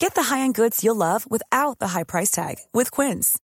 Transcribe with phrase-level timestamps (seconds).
[0.00, 3.38] Get the high-end goods you'll love without the high price tag with Quince.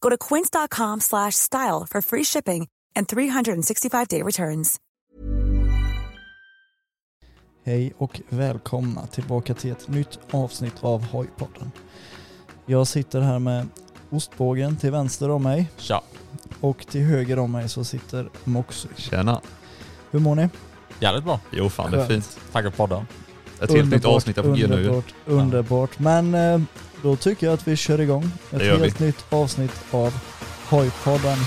[0.00, 4.78] Go to quince.com slash style for free shipping and 365-day returns.
[7.64, 11.72] Hej och välkomna tillbaka till ett nytt avsnitt av Hojpodden.
[12.66, 13.66] Jag sitter här med
[14.10, 16.02] ostbågen till vänster om mig Tja.
[16.60, 18.88] och till höger om mig så sitter Moxy.
[18.96, 19.40] Tjena.
[20.10, 20.48] Hur mår ni?
[21.00, 21.40] Jävligt bra.
[21.50, 22.38] Jo fan det är fint.
[22.52, 23.06] På podden.
[23.60, 24.64] Ett helt nytt avsnitt av nu.
[24.64, 25.98] underbart, underbart.
[25.98, 26.60] Men eh,
[27.02, 30.14] då tycker jag att vi kör igång ett Det gör helt nytt avsnitt av
[30.68, 31.38] Hojpodden.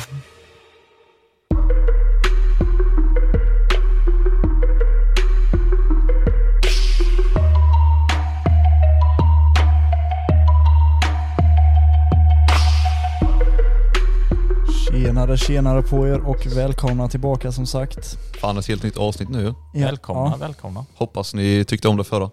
[15.24, 18.18] Tjenare, tjenare på er och välkomna tillbaka som sagt.
[18.42, 19.44] Fan ett helt nytt avsnitt nu.
[19.44, 20.38] Ja, välkomna, ja.
[20.38, 20.86] välkomna.
[20.96, 22.30] Hoppas ni tyckte om det förra.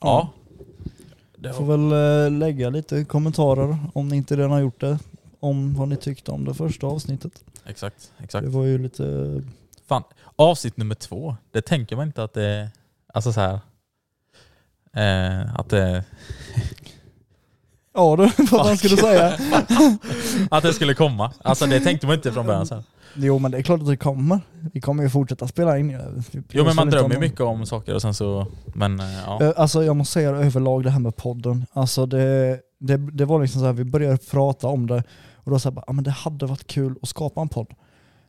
[0.00, 0.32] Ja.
[1.36, 4.98] Det Får väl eh, lägga lite kommentarer om ni inte redan har gjort det.
[5.40, 7.32] Om vad ni tyckte om det första avsnittet.
[7.66, 8.44] Exakt, exakt.
[8.44, 9.42] Det var ju lite...
[9.86, 10.02] Fan,
[10.36, 12.70] avsnitt nummer två, det tänker man inte att det
[13.14, 13.60] alltså så här.
[14.92, 16.04] Eh, att det,
[17.96, 19.32] Ja du, vad fan skulle du säga?
[20.50, 21.32] att det skulle komma.
[21.42, 22.82] Alltså det tänkte man inte från början sen.
[23.18, 24.40] Jo men det är klart att det kommer.
[24.72, 25.98] Vi kommer ju fortsätta spela in.
[26.50, 29.42] Jo men man drömmer ju mycket om saker och sen så, men eh, ja.
[29.42, 31.66] Eh, Alltså jag måste säga överlag det här med podden.
[31.72, 35.02] Alltså det, det, det var liksom så här, vi började prata om det
[35.34, 37.66] och då sa jag ah, men det hade varit kul att skapa en podd.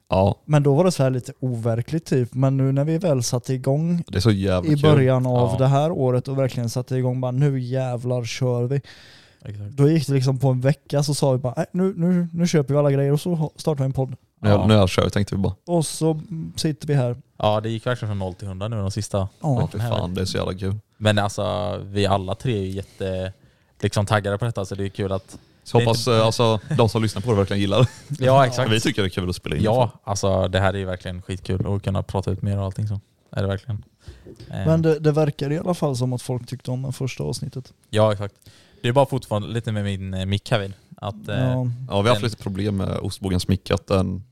[0.09, 2.33] Ja, Men då var det så här lite overkligt typ.
[2.33, 4.81] Men nu när vi väl satte igång det är så jävla i kul.
[4.81, 5.57] början av Ja.
[5.57, 8.81] det här året och verkligen satte igång bara nu jävlar kör vi.
[9.47, 9.71] Exakt.
[9.71, 12.47] Då gick det liksom på en vecka så sa vi bara "Nej, nu, nu, nu
[12.47, 14.15] köper vi alla grejer och så startar vi en podd.
[14.41, 14.67] Nu, Ja.
[14.67, 15.55] nu jag kör tänkte vi bara.
[15.65, 16.21] Och så
[16.55, 17.15] sitter vi här.
[17.37, 19.69] Ja det gick verkligen från noll till hundra nu de sista Ja.
[19.79, 20.75] Här fan det är så jävla kul.
[20.97, 23.33] Men alltså vi alla tre är ju jätte
[23.81, 25.37] liksom, taggade på detta så det är kul att...
[25.63, 28.25] Så är hoppas inte- eh, alltså, de som lyssnar på det verkligen gillar det.
[28.25, 28.71] Ja exakt.
[28.71, 29.63] Vi tycker det är kul att spela in.
[29.63, 32.87] Ja, alltså det här är ju verkligen skitkul att kunna prata ut mer och allting
[32.87, 32.99] så.
[33.31, 33.83] Är det verkligen.
[34.51, 37.23] Eh, Men det, det verkar i alla fall som att folk tyckte om det första
[37.23, 37.73] avsnittet.
[37.89, 38.35] Ja exakt.
[38.81, 40.73] Det är bara fortfarande lite med min eh, mick här vid.
[40.97, 41.43] Att eh, Ja.
[41.43, 44.23] Ja, vi har haft Den- lite problem med ostbågens mick, att den,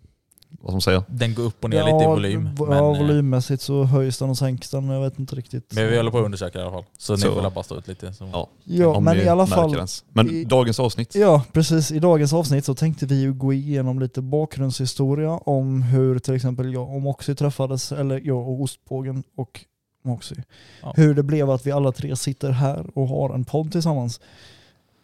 [0.50, 1.03] vad ska man säga?
[1.07, 2.50] den går upp och ner lite i volym.
[2.59, 5.73] Ja, men, eh, volymmässigt så höjs den och sänks den, jag vet inte riktigt.
[5.75, 6.83] men vi håller på att undersöka i alla fall.
[6.97, 7.28] Så, Så.
[7.28, 8.13] ni får bara stå ut lite.
[8.13, 8.29] Så.
[8.33, 9.75] Ja, Ja, men i alla fall.
[9.75, 10.03] Ens.
[10.13, 11.16] Men i- dagens avsnitt.
[11.16, 11.91] Ja, precis.
[11.91, 16.73] I dagens avsnitt så tänkte vi ju gå igenom lite bakgrundshistoria om hur till exempel
[16.73, 19.66] jag och Moxie träffades, eller jag och Ostbågen och
[20.05, 20.43] Moxie.
[20.81, 20.93] Ja.
[20.95, 24.21] Hur det blev att vi alla tre sitter här och har en podd tillsammans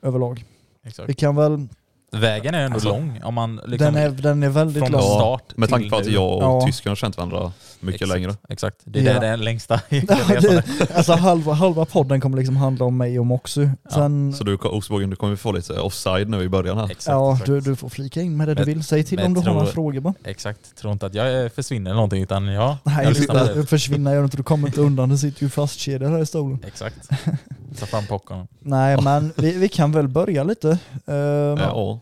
[0.01, 0.45] överlag.
[0.84, 1.09] Exakt.
[1.09, 1.67] Vi kan väl,
[2.13, 3.19] Vägen är ändå Alltså, lång.
[3.23, 5.01] Om man liksom, den, är, den är väldigt från lång.
[5.01, 6.61] Ja, start Med tanke på att jag och Ja.
[6.66, 8.13] tysken har känt varandra mycket Exakt.
[8.19, 8.35] längre.
[8.49, 8.78] Exakt.
[8.84, 9.19] Det är Ja.
[9.19, 9.99] den längsta Ja,
[10.41, 10.63] det,
[10.96, 13.72] alltså halva, halva podden kommer liksom handla om mig och Moxie.
[13.84, 16.85] Ja, Så du, ostbågen, du kommer få lite offside nu i början här.
[16.85, 17.46] Exakt, ja, exakt.
[17.47, 18.84] du, du får flika in med det du Men- vill.
[18.84, 20.14] Säg till om du har några frågor bara.
[20.23, 20.75] Exakt.
[20.78, 23.66] Tror inte att jag försvinner eller någonting utan ja, Nej, jag du det.
[23.67, 25.09] försvinner gör inte, du kommer inte undan.
[25.09, 26.59] Du sitter ju fastkedjad här i stolen.
[26.67, 27.09] Exakt.
[27.79, 28.47] Ta fram popcorn.
[28.59, 30.70] Nej, men vi, vi kan väl börja lite.
[31.06, 32.00] Eh, Ja.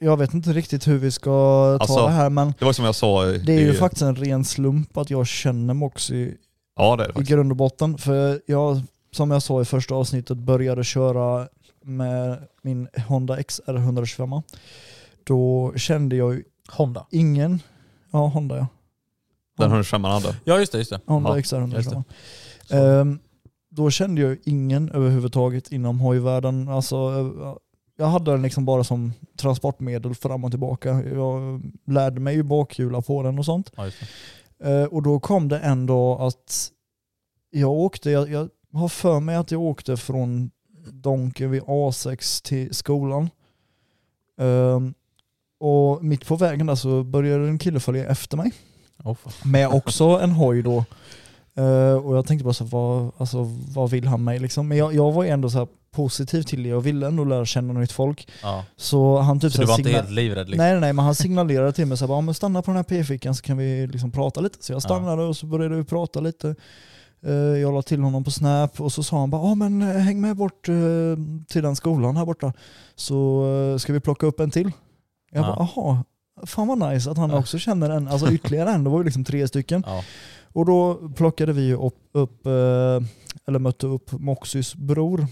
[0.00, 2.84] Jag vet inte riktigt hur vi ska ta Alltså, det här, men Det var som
[2.84, 3.26] jag sa.
[3.30, 6.34] i- det är ju i- faktiskt en ren slump att jag känner Moxie
[6.76, 7.98] Ja det är det i grund och botten.
[7.98, 8.80] För jag,
[9.12, 11.48] som jag sa i första avsnittet, började köra
[11.82, 14.42] med min Honda XR 125.
[15.24, 17.06] Då kände jag ju Honda.
[17.10, 17.62] ingen,
[18.10, 18.66] ja Honda ja.
[19.58, 20.36] Den 125 hade.
[20.44, 21.00] Ja just det, just det.
[21.06, 22.02] Honda Ja, XR just 125.
[22.66, 23.18] Så.
[23.78, 26.68] Då kände jag ingen överhuvudtaget inom hojvärlden.
[26.68, 27.54] Alltså, eh,
[27.96, 31.02] jag hade den liksom bara som transportmedel fram och tillbaka.
[31.14, 33.72] Jag lärde mig ju bakhjula på den och sånt.
[33.76, 33.90] Ja.
[34.64, 36.70] Eh, och då kom det en dag att
[37.50, 40.50] jag åkte, jag, jag har för mig att jag åkte från
[40.92, 43.30] Donken vid A6 till skolan.
[44.40, 44.94] Ehm,
[45.60, 48.52] och mitt på vägen där så började en kille följa efter mig.
[49.02, 49.32] Fan.
[49.44, 50.84] Med också en hoj då.
[51.58, 53.42] Eh, och jag tänkte bara så vad, alltså,
[53.74, 54.68] vad vill han mig liksom?
[54.68, 57.92] Men jag, jag var ändå så positiv till det, jag ville ändå lära känna nytt
[57.92, 58.28] folk.
[58.42, 58.64] Ja.
[58.76, 60.64] Så han typ Så så du var inte helt livrädd liksom?
[60.66, 63.34] Nej nej men han signalerade till mig så här, "Ja, stanna på den här p-fickan
[63.34, 64.64] så kan vi liksom prata lite.
[64.64, 66.54] Så jag stannade och så började vi prata lite.
[67.26, 69.88] Eh, Jag la till honom på Snap och så sa han bara ja men eh,
[69.88, 70.74] häng med bort eh,
[71.48, 72.52] till den skolan här borta
[72.94, 74.70] så ska vi plocka upp en till.
[75.32, 75.46] Jag Ja.
[75.56, 76.04] bara jaha,
[76.46, 77.38] fan vad nice att han Ja.
[77.38, 79.84] också känner en, alltså ytterligare en, det var ju liksom tre stycken.
[80.52, 82.52] Och då plockade vi upp, upp eh,
[83.46, 85.26] eller mötte upp Moxys bror,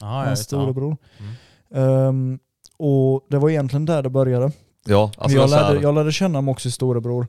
[0.00, 0.96] Jaha, ja, hans storebror.
[1.18, 1.32] Mm.
[1.74, 2.38] Ehm,
[2.78, 4.52] och det var egentligen där det började.
[4.86, 7.26] Ja, alltså jag, lärde, jag lärde känna Moxys storebror.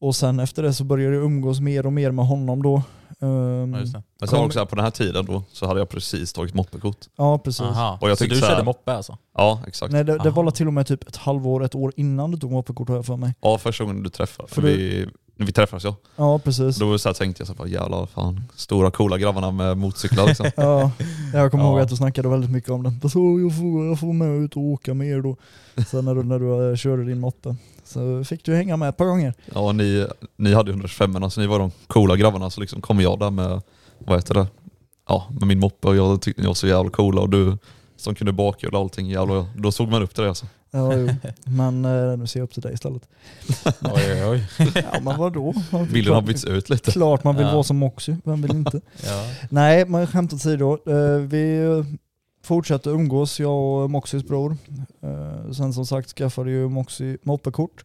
[0.00, 2.76] Och sen efter det så började jag umgås mer och mer med honom då.
[3.20, 6.54] Ehm, Ja, men det också på den här tiden då så hade jag precis tagit
[6.54, 6.96] moppekort.
[7.16, 7.60] ja precis.
[7.60, 7.98] Aha.
[8.00, 9.18] Och jag så du så här- körde moppe alltså?
[9.36, 9.92] Ja, exakt.
[9.92, 10.42] Nej det, det Aha.
[10.42, 13.06] var till och med typ ett halvår, ett år innan du tog moppekort har jag
[13.06, 13.34] för mig.
[13.40, 15.96] Ja, första gången du träffade, För för du- vi, när vi träffades ja.
[16.16, 16.76] Ja precis.
[16.76, 20.46] Då så här tänkte jag så här, jävlar fan, stora coola grabbarna med motorcyklar liksom.
[20.56, 20.90] Ja,
[21.34, 21.70] jag kommer Ja.
[21.70, 23.08] ihåg att du snackade väldigt mycket om det.
[23.10, 25.36] Så jag får, jag får med ut och åka med er då.
[25.90, 27.56] Sen när du, när du eh, körde din moppe.
[27.84, 29.34] Så fick du hänga med ett par gånger.
[29.54, 30.06] Ja, ni,
[30.36, 33.62] ni hade 125 så ni var de coola grabbarna så liksom kom jag där med,
[33.98, 34.46] vad heter det,
[35.08, 37.58] ja med min moppe och jag tyckte ni var så jävla coola och du
[37.96, 40.46] som kunde bakhjula och allting, jävlar, då såg man upp till det alltså.
[40.74, 41.08] Ja, jo.
[41.44, 43.08] Men eh, nu ser jag upp till dig istället.
[43.80, 44.24] Oj, oj,
[44.58, 44.72] oj.
[44.92, 45.54] Ja men vadå?
[45.70, 46.90] Man- Bilden har bytts ut lite.
[46.90, 47.52] Klart man vill Ja.
[47.52, 48.80] vara som Moxy, vem vill inte?
[49.04, 49.26] Ja.
[49.50, 50.78] Nej, men skämt åsido.
[50.90, 51.60] Eh, vi
[52.44, 54.56] fortsatte umgås, jag och Moxys bror.
[55.02, 57.84] Eh, sen som sagt skaffade ju Moxy moppekort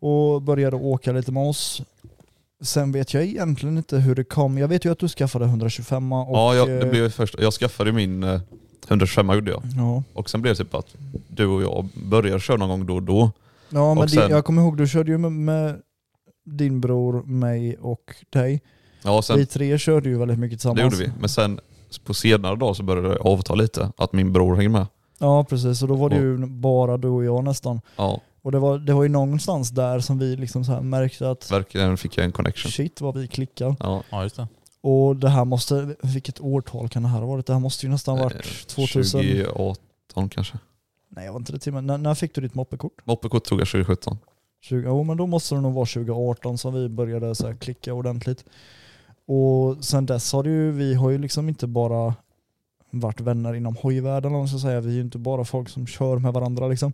[0.00, 1.82] och började åka lite med oss.
[2.62, 4.58] Sen vet jag egentligen inte hur det kom.
[4.58, 6.36] Jag vet ju att du skaffade 125 och...
[6.36, 8.40] Ja, jag, det eh, blev först, jag skaffade min eh,
[8.88, 9.62] 125 gjorde jag.
[9.76, 10.02] ja.
[10.12, 10.94] Och sen blev det typ att
[11.28, 13.30] du och jag började köra någon gång då och då.
[13.70, 15.76] ja, men Och sen- din, jag kommer ihåg du körde ju med, med
[16.44, 18.60] din bror, mig och dig.
[19.02, 20.78] Ja, sen, vi tre körde ju väldigt mycket tillsammans.
[20.78, 21.20] det gjorde vi.
[21.20, 21.60] Men sen
[22.04, 24.86] på senare dag så började det avta lite, att min bror hängde med.
[25.18, 27.80] Ja precis, och då var det Och- ju bara du och jag nästan.
[27.96, 31.30] Ja, Och det var, det var ju någonstans där som vi liksom så här märkte
[31.30, 32.70] att verkligen fick jag en connection.
[32.72, 33.76] shit vad vi klickar.
[33.80, 34.02] Ja.
[34.10, 34.46] ja, just det.
[34.88, 37.46] Och det här måste, vilket årtal kan det här ha varit?
[37.46, 39.20] Det här måste ju nästan ha Eh, varit 2000.
[39.20, 40.58] 2018 kanske.
[41.08, 43.06] Nej jag var inte det till när, när fick du ditt moppekort?
[43.06, 44.18] Moppekort tog jag 2017.
[44.60, 47.94] 20, jo men då måste det nog vara 2018 som vi började så här klicka
[47.94, 48.44] ordentligt.
[49.26, 52.14] Och sen dess har det ju, vi har ju liksom inte bara
[52.90, 54.80] varit vänner inom hojvärlden om man ska säga.
[54.80, 56.92] Vi är ju inte bara folk som kör med varandra liksom.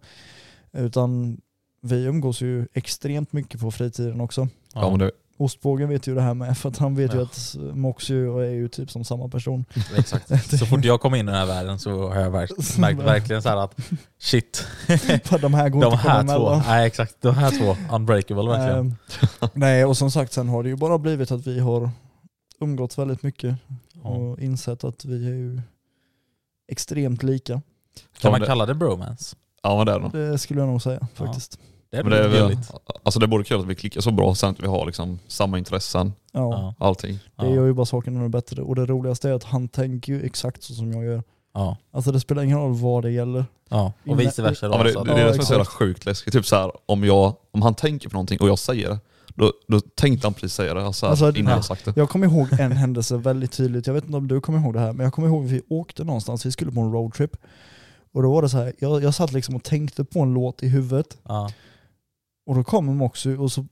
[0.73, 1.41] Utan
[1.81, 4.49] vi umgås ju extremt mycket på fritiden också.
[4.75, 4.91] Ja.
[4.91, 7.23] men det, Ostbågen vet ju det här med för att han vet ju Ja.
[7.25, 9.65] att Moxie är ju typ som samma person.
[9.97, 10.59] Exakt.
[10.59, 13.43] Så fort jag kom in i den här världen så har jag verk, märkt verkligen
[13.43, 13.77] så här att
[14.19, 14.67] shit,
[15.41, 18.87] de här går de inte här två, nej exakt, de här två, unbreakable verkligen.
[19.41, 21.91] Ehm, nej och som sagt sen har det ju bara blivit att vi har
[22.61, 23.57] umgåtts väldigt mycket
[24.03, 24.09] Ja.
[24.11, 25.61] och insett att vi är ju
[26.69, 27.53] extremt lika.
[27.53, 27.63] Kan
[28.21, 29.37] Ja, man kalla det bromance?
[29.63, 30.31] ja men det är det.
[30.31, 31.59] Det skulle jag nog säga faktiskt.
[31.95, 32.71] Det är, Men det är väl, gulligt.
[33.03, 35.19] alltså det är både kul att vi klickar så bra sen att vi har liksom
[35.29, 36.75] samma intressen, Ja.
[36.79, 36.87] Ja.
[36.87, 37.19] allting.
[37.37, 38.63] Det gör ju bara saken ännu bättre.
[38.63, 41.23] Och det roligaste är att han tänker ju exakt så som jag gör.
[41.55, 41.77] Ja.
[41.93, 43.45] Alltså det spelar ingen roll vad det gäller.
[43.69, 43.93] ja.
[44.07, 44.75] Och vice versa då.
[44.75, 46.33] Ja, men det, så det att- är det som är så jävla sjukt läskigt.
[46.33, 48.99] Typ så här, om, jag, om han tänker på någonting och jag säger det,
[49.35, 51.57] då, då tänkte han precis säga det alltså, Alltså, innan ja.
[51.59, 51.93] jag sagt det.
[51.97, 53.87] Jag kommer ihåg en händelse väldigt tydligt.
[53.87, 55.63] Jag vet inte om du kommer ihåg det här, men jag kommer ihåg att vi
[55.69, 56.47] åkte någonstans.
[56.47, 57.37] Vi skulle på en roadtrip.
[58.13, 60.63] Och då var det så här, jag, jag satt liksom och tänkte på en låt
[60.63, 61.19] i huvudet.
[61.29, 61.51] ja.
[62.47, 63.67] Och då kommer Moxie och så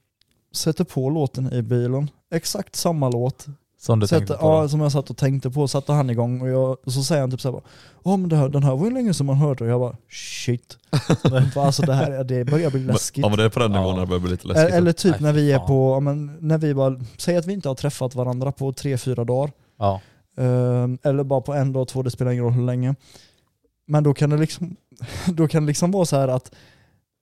[0.55, 2.11] sätter på låten i bilen.
[2.35, 3.47] Exakt samma låt.
[3.79, 4.69] Som du Sätter, tänkte på ja, då.
[4.69, 5.69] som jag satt och tänkte på.
[5.69, 7.61] Satte han igång och, jag, och så säger han typ såhär
[8.05, 9.65] Ja men det här, den här var ju länge som man hörde.
[9.65, 10.79] Och jag bara shit.
[11.53, 13.23] För alltså det här det börjar bli läskigt.
[13.23, 13.79] Ja men det är på den Ja.
[13.81, 14.75] nivån när det börjar bli lite läskigt.
[14.75, 15.67] Eller typ Nej, när vi är fan.
[15.67, 18.99] på, ja, men, när vi bara, säg att vi inte har träffat varandra på tre,
[18.99, 19.53] fyra dagar.
[19.79, 20.01] Ja.
[20.39, 22.95] Eh, eller bara på en dag, två, det spelar ingen roll hur länge.
[23.87, 24.77] Men då kan det liksom,
[25.27, 26.55] då kan det liksom vara så här att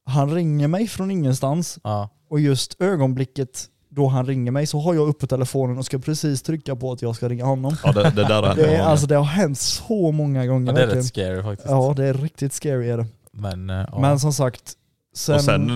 [0.07, 2.09] han ringer mig från ingenstans Ja.
[2.31, 6.43] och just ögonblicket då han ringer mig så har jag uppe telefonen och ska precis
[6.43, 7.77] trycka på att jag ska ringa honom.
[7.85, 10.47] Ja det, det där har hänt Det, är, många alltså, det har hänt så många
[10.47, 11.03] gånger ja, det är verkligen.
[11.03, 11.71] rätt scary faktiskt.
[11.71, 13.07] Ja det är riktigt scary är det.
[13.33, 13.99] Men, eh, ja.
[14.01, 14.73] Men som sagt,
[15.17, 15.69] sen, Och sen,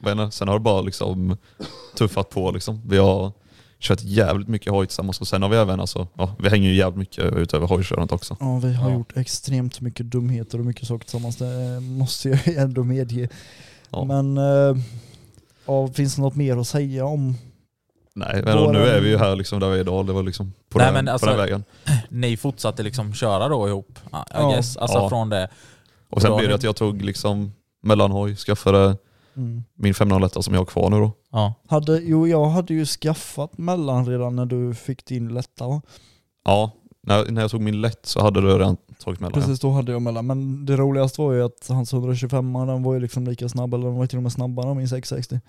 [0.00, 1.36] vad är det, sen har det bara liksom
[1.98, 2.82] tuffat på liksom.
[2.86, 3.32] Vi har
[3.80, 6.74] kört jävligt mycket hoj tillsammans och sen har vi även, alltså, ja, vi hänger ju
[6.74, 8.36] jävligt mycket utöver hojkörandet också.
[8.40, 8.96] Ja, vi har Ja.
[8.96, 13.28] gjort extremt mycket dumheter och mycket saker tillsammans, det måste jag ändå medge.
[13.90, 14.04] Ja.
[14.04, 14.76] Men eh,
[15.66, 17.34] ja, finns det något mer att säga om?
[18.14, 20.52] Nej, men nu är vi ju här liksom där vi är idag, det var liksom
[20.68, 21.64] på, Nej, den, men på alltså- den vägen.
[22.08, 23.98] Ni fortsatte liksom köra då ihop?
[24.06, 24.50] I Ja.
[24.50, 24.76] guess.
[24.76, 25.08] Alltså Ja.
[25.08, 25.48] från det.
[26.10, 28.96] Och sen blev det att jag tog liksom mellanhoj, skaffade
[29.38, 29.64] Mm.
[29.74, 31.12] min 501 som jag har kvar nu då.
[31.30, 31.54] Ja.
[31.68, 35.82] Hade, jo, jag hade ju skaffat mellan redan när du fick din lätta va?
[36.44, 36.70] Ja,
[37.02, 39.32] när, när jag tog min lätt så hade du redan tagit mellan.
[39.32, 40.26] Precis, då hade jag mellan.
[40.26, 43.86] Men det roligaste var ju att hans 125 den var ju liksom lika snabb, eller
[43.86, 45.40] den var till och med snabbare än min 660.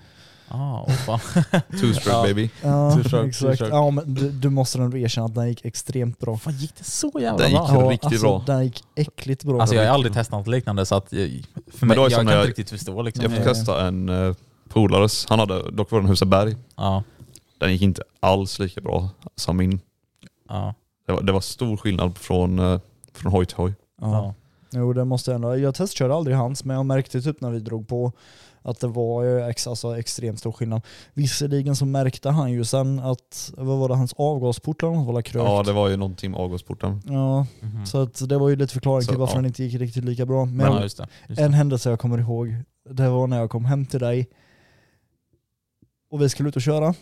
[0.51, 1.19] Ah, oh, fan.
[1.51, 1.59] Ja.
[1.79, 2.23] Two stroke Ja.
[2.23, 2.49] baby.
[2.63, 3.55] Ja, Two stroke, two exakt.
[3.55, 3.71] stroke.
[3.75, 6.37] Ja, men du, du måste nog erkänna att den gick extremt bra.
[6.37, 7.61] fan gick det så jävla Den bra?
[7.61, 8.43] gick Ja, riktigt alltså, bra.
[8.47, 9.61] Den gick äckligt bra.
[9.61, 10.19] Alltså jag har aldrig bra.
[10.21, 11.29] testat något liknande så att jag,
[11.73, 13.23] för Men mig, jag kan när inte jag- riktigt förstå liksom.
[13.23, 14.35] Jag fick testa en uh,
[14.69, 16.55] polares, han hade, dock var den Husaberg.
[16.75, 17.03] Ja,
[17.57, 19.79] Den gick inte alls lika bra som min.
[20.49, 20.73] ja,
[21.05, 22.79] Det var, det var stor skillnad från, uh,
[23.13, 23.73] från hoj till hoj.
[24.01, 24.07] Ja.
[24.13, 24.33] ja.
[24.71, 25.57] Jo det måste jag ändå.
[25.57, 28.11] Jag testkörde aldrig hans men jag märkte typ när vi drog på
[28.61, 30.81] att det var ju ex, alltså extremt stor skillnad.
[31.13, 35.21] Visserligen så märkte han ju sen att, vad var det, hans avgasport eller något var
[35.21, 35.45] krökt.
[35.49, 37.01] Ja det var ju någonting med avgasporten.
[37.05, 37.85] Ja, Mhm.
[37.85, 39.37] så att det var ju lite förklaring Så, till varför ja.
[39.37, 40.45] den inte gick riktigt lika bra.
[40.45, 41.07] Men ja, jag- just det.
[41.27, 42.55] Just en händelse jag kommer ihåg,
[42.89, 44.27] det var när jag kom hem till dig
[46.11, 46.93] och vi skulle ut och köra.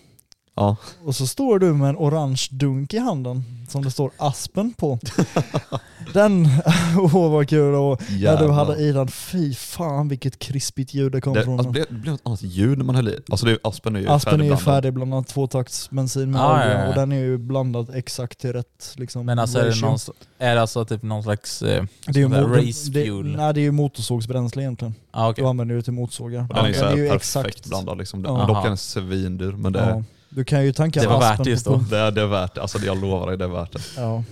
[0.58, 0.76] Ja.
[1.06, 5.00] Och så står du med en orange dunk i handen som det står Aspen på.
[6.14, 6.48] Den,
[6.98, 7.76] åh vad kul.
[7.76, 11.54] Och när du hade i den, fy fan vilket krispigt ljud det kom Det, från
[11.60, 11.82] alltså, den.
[11.82, 13.20] det, det blev ett annat ljud när man häller i.
[13.30, 14.84] Alltså det är, aspen är ju Aspen är ju färdigblandad.
[14.84, 16.88] färdigblandad tvåtaktsbensin med Ah, olja ja, ja.
[16.90, 19.98] och den är ju blandad exakt till rätt liksom, Men alltså är det, någon,
[20.40, 23.36] är det alltså typ någon slags eh, det är motor, race det, fuel?
[23.38, 24.96] nej det är ju motorsågsbränsle egentligen.
[25.12, 25.44] ah, okej.
[25.44, 26.42] Du använder ju till motorsågar.
[26.50, 28.24] Och den är ju Ja, så här perfekt blandad liksom.
[28.24, 30.04] Dock är den svindyr men det, Ja.
[30.30, 31.76] Du kan ju tanka Det var värt det just då.
[31.90, 32.62] det, är, det är värt det.
[32.62, 33.80] Alltså jag lovar dig det är värt det.
[33.98, 34.24] Ja.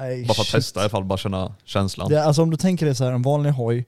[0.00, 0.54] Nej, Bara för att shit.
[0.54, 2.08] testa fall, bara känna känslan.
[2.08, 3.86] Det, är- alltså om du tänker dig så här, en vanlig hoj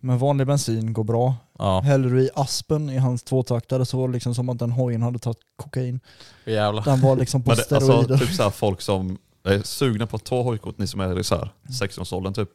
[0.00, 1.34] med vanlig bensin går bra.
[1.58, 4.72] Ja, Häller du i Aspen i hans tvåtaktare så var det liksom som att den
[4.72, 6.00] hojen hade tagit kokain.
[6.44, 6.84] jävlar.
[6.84, 7.94] Den var liksom på Men det, steroider.
[8.12, 11.18] alltså, typ så här folk som är sugna på att ta hojkort, ni som är
[11.20, 11.72] i så här Mm.
[11.72, 12.48] 16-årsåldern typ.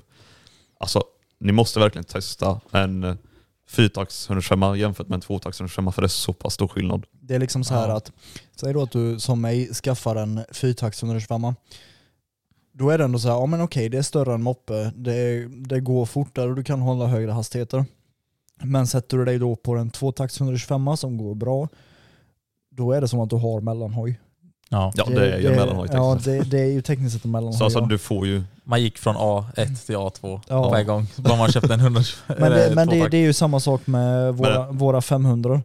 [0.80, 1.04] Alltså,
[1.40, 3.18] ni måste verkligen testa en
[3.72, 7.06] fyrtakts 125 jämfört med en tvåtakts 125 för det är så pass stor skillnad.
[7.12, 7.96] Det är liksom så här Ja.
[7.98, 8.12] att,
[8.56, 11.54] säg då att du som mig skaffar en fyrtakts 125
[12.74, 15.48] då är det ändå så här, ja men okej det är större än moppe, det,
[15.48, 17.86] det går fortare och du kan hålla högre hastigheter.
[18.64, 21.68] Men sätter du dig då på en tvåtakts 125 som går bra,
[22.72, 24.20] då är det som att du har mellanhoj.
[24.74, 25.06] Ja Ja.
[25.06, 27.58] det, är ju en mellanhoj Ja det, det är ju tekniskt sett en mellanhoj.
[27.58, 27.86] Så alltså ja.
[27.86, 30.70] du får ju, Man gick från A1 till A2 Ja.
[30.70, 31.08] på en gång.
[31.16, 34.34] Bara man köpte en 100 Men, det, men det, det är ju samma sak med
[34.36, 35.62] våra, våra 500.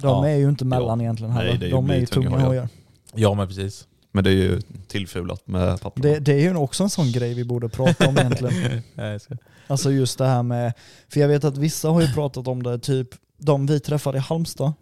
[0.00, 0.28] De Ja.
[0.28, 1.58] är ju inte mellan egentligen Nej, heller.
[1.58, 2.68] det är ju- De är ju tunga hojar.
[3.14, 3.86] Ja men precis.
[4.12, 6.02] men det är ju tillfulat med papper.
[6.02, 8.82] Det, det är ju också en sån grej vi borde prata om egentligen.
[8.94, 9.18] Nej,
[9.66, 10.72] Alltså just det här med,
[11.12, 13.08] för jag vet att vissa har ju pratat om det, typ
[13.38, 14.72] de vi träffade i Halmstad,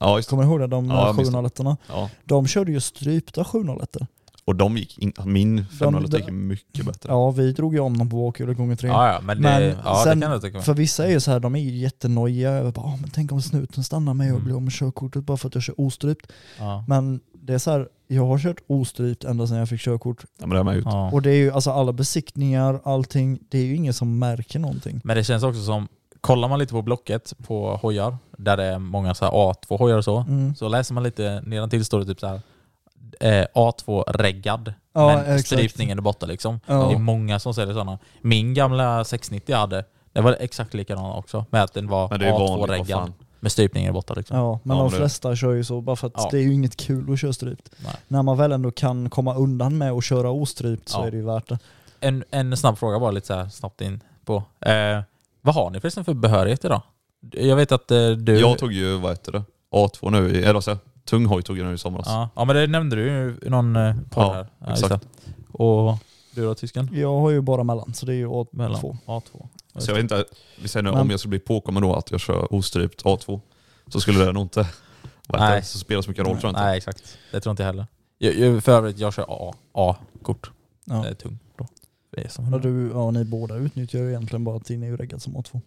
[0.00, 0.30] Ja, just det.
[0.30, 0.66] kommer du ihåg det?
[0.66, 1.34] De Ja, jag minns det.
[1.34, 2.10] 701 Ja.
[2.24, 3.96] De körde ju strypta 701
[4.44, 7.08] Och de gick in, min 500 de- gick mycket bättre.
[7.12, 8.88] Ja vi drog ju om dem på bakhjulet gånger tre.
[8.88, 10.60] Ja, ja, men, det, Men ja, sen- det kan jag tycka.
[10.62, 13.32] För vissa är ju så här, de är ju jättenojiga över bara, "Ah, men tänk
[13.32, 14.44] om snuten stannar mig och Mm.
[14.44, 16.26] blir av med körkortet bara för att jag kör ostrypt.
[16.58, 16.84] Ja.
[16.88, 20.24] Men det är så här, jag har kört ostrypt ända sedan jag fick körkort.
[20.38, 20.84] Ja, men det man gjort.
[20.86, 21.10] Ja.
[21.12, 25.00] Och det är ju alltså alla besiktningar, allting, det är ju ingen som märker någonting.
[25.04, 25.88] Men det känns också som,
[26.20, 29.96] kollar man lite på Blocket på hojar, där det är många så här A2 hojar
[29.96, 30.54] och så, Mm.
[30.54, 32.40] så läser man lite nedantill står det typ så här
[33.20, 35.46] eh, A2-reggad, Ja, men exakt.
[35.46, 36.60] strypningen är borta liksom.
[36.66, 36.74] Ja.
[36.74, 37.98] Det är många som säger sådana.
[38.20, 42.18] Min gamla 690 jag hade, det var exakt likadant också, med att den var Men
[42.20, 43.12] det är ju vanligt, vad A2-reggad, fan.
[43.40, 44.36] med strypningen borta liksom.
[44.38, 46.28] Ja, men Ja, de men det- flesta kör ju så bara för att Ja.
[46.30, 47.70] det är ju inget kul att köra strypt.
[47.84, 47.92] Nej.
[48.08, 51.24] När man väl ändå kan komma undan med att köra ostrypt så är det ju
[51.24, 51.58] värt det.
[52.00, 54.36] En, en snabb fråga bara lite så här snabbt in på.
[54.60, 55.00] Eh,
[55.40, 56.82] vad har ni förresten för behörighet idag?
[57.32, 58.40] Jag vet att eh, du...
[58.40, 59.42] Jag tog ju, vad heter det,
[59.72, 62.06] A2 nu, i- eller tung hoj tog jag nu i somras.
[62.08, 64.46] ja, ja men det nämnde du ju i någon eh, podd Ja, här.
[64.58, 65.04] Ja, just exakt.
[65.24, 65.32] det.
[65.52, 65.98] Och
[66.34, 66.88] du då tysken?
[66.92, 68.46] Jag har ju bara mellan, så det är ju A2.
[68.52, 68.98] Mellan A2.
[69.06, 70.24] Ja, Så jag vet inte,
[70.62, 73.40] vi säger nu Men- om jag skulle bli påkommen då att jag kör ostrypt A2
[73.88, 74.66] så skulle det nog inte
[75.28, 75.60] vad heter Nej.
[75.60, 76.62] det, så spela så mycket roll tror jag inte.
[76.64, 77.86] Nej exakt, det tror inte jag heller.
[78.18, 80.50] Jag, jag, för övrigt, jag kör A, A-kort.
[80.84, 80.94] Ja.
[80.94, 81.49] Det är tung då.
[82.20, 84.86] Det är som Ja, du, ja, ni båda utnyttjar ju egentligen bara att din är
[84.86, 85.60] ju reggad som A2.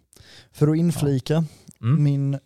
[0.52, 1.44] För att inflika,
[1.80, 2.02] mm.
[2.02, 2.38] min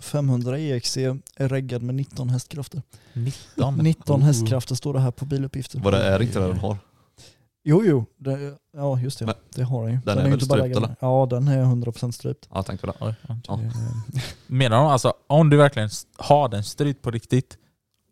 [0.00, 2.82] 500 EXC är reggad med 19 hästkrafter.
[3.12, 3.76] 19.
[3.76, 4.24] 19 Oh.
[4.24, 5.78] hästkrafter står det här på biluppgifter.
[5.80, 6.76] Vad det är inte det den har.
[7.64, 8.04] Jo, jo.
[8.16, 9.26] Det, ja, just det.
[9.26, 9.98] Men- det har den ju.
[10.04, 10.96] Den är ju väl inte bara strypt, reggad.
[11.00, 12.48] Ja, den är 100% strypt.
[12.54, 12.92] Ja, tänk på det.
[13.00, 13.14] Ja.
[13.48, 13.60] Ja.
[14.46, 17.58] Menar de alltså, om du verkligen har den strypt på riktigt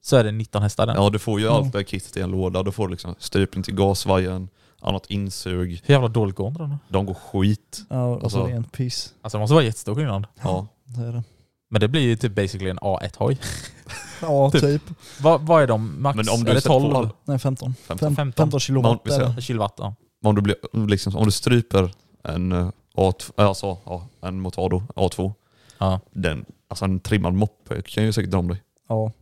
[0.01, 0.97] så är det 19 hästar den.
[0.97, 1.57] Ja du får ju Mm.
[1.59, 2.63] allt det här kittet i en låda.
[2.63, 4.49] Du får liksom strypning till gasvajern,
[4.83, 5.81] annat insug.
[5.85, 6.79] Hur jävla dåligt går inte de?
[6.89, 7.83] De går skit.
[7.91, 9.15] Ja, och så Alltså- rent piss.
[9.23, 10.27] Alltså det måste vara jättestor skillnad.
[10.43, 10.67] Ja.
[10.85, 11.23] Det är det.
[11.71, 13.39] Men det blir ju typ basically en A1-hoj.
[14.25, 14.61] Ja, Typ.
[14.61, 14.83] typ.
[15.21, 16.17] Vad, vad är de max?
[16.17, 17.75] Men om du är det sätter på 12 all- Nej, 15.
[17.87, 17.99] 15.
[18.09, 18.33] Fem- 15.
[18.45, 19.43] 15 kilowatt Man- är det.
[19.43, 19.75] kilowatt?
[19.79, 19.95] Ja.
[20.25, 21.91] Om, du blir, liksom, om du stryper
[22.25, 25.33] en eh, A2, alltså, ja, en Motado A2,
[25.79, 26.01] Ja.
[26.11, 28.63] den, alltså en trimmad moppe kan ju säkert dra om dig.
[28.89, 29.13] Ja.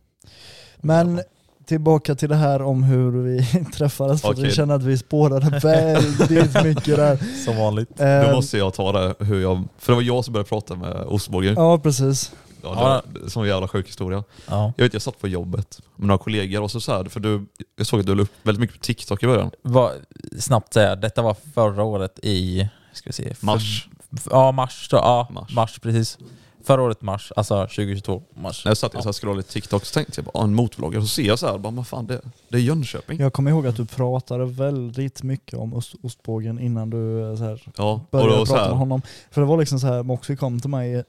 [0.77, 1.21] Men
[1.65, 5.59] tillbaka till det här om hur vi träffades, för att vi känner att vi spårade
[5.59, 7.43] väldigt mycket där.
[7.45, 7.89] Som vanligt.
[7.97, 10.75] Då Eh, måste jag ta det hur jag, för det var jag som började prata
[10.75, 11.53] med ostbågen.
[11.57, 12.31] Ja, precis.
[12.63, 13.01] Ja, Ja.
[13.13, 14.23] det var, sån jävla sjuk historia.
[14.49, 14.73] Ja.
[14.77, 17.45] Jag vet jag satt på jobbet med några kollegor och så, så här, för du,
[17.77, 19.51] jag såg att du la upp väldigt mycket på TikTok i början.
[19.61, 19.91] Vad,
[20.39, 23.87] snabbt säga, detta var förra året i ska vi se, Mars.
[24.13, 24.87] f- Ja, mars.
[24.91, 25.53] Då, ja, Mars.
[25.55, 25.79] mars.
[25.81, 26.17] precis.
[26.63, 28.65] Förra året mars, alltså 2022 mars.
[28.65, 31.01] När jag satt och så här scrollade TikTok så tänkte jag bara, ah, en motorvloggare,
[31.01, 33.19] så ser jag så här, bara, fan det, det är Jönköping.
[33.19, 37.43] Jag kommer ihåg att du pratade väldigt mycket om ost, ostbågen innan du eh, så
[37.43, 39.01] här, Ja, började prata med här, honom.
[39.31, 41.03] För det var liksom så här, Moxie kom till mig,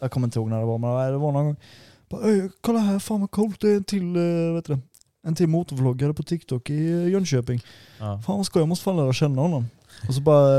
[0.00, 1.56] jag kommer inte ihåg när det var, men det var någon gång.
[2.08, 4.78] Bara, "Öj, kolla här, fan vad coolt, det är en till, eh, vet du,
[5.26, 7.60] en till motorvloggare på TikTok i eh, Jönköping.
[7.98, 8.20] Ja.
[8.26, 9.66] Fan vad skoj, jag måste fan lära känna honom.
[10.08, 10.50] Och så bara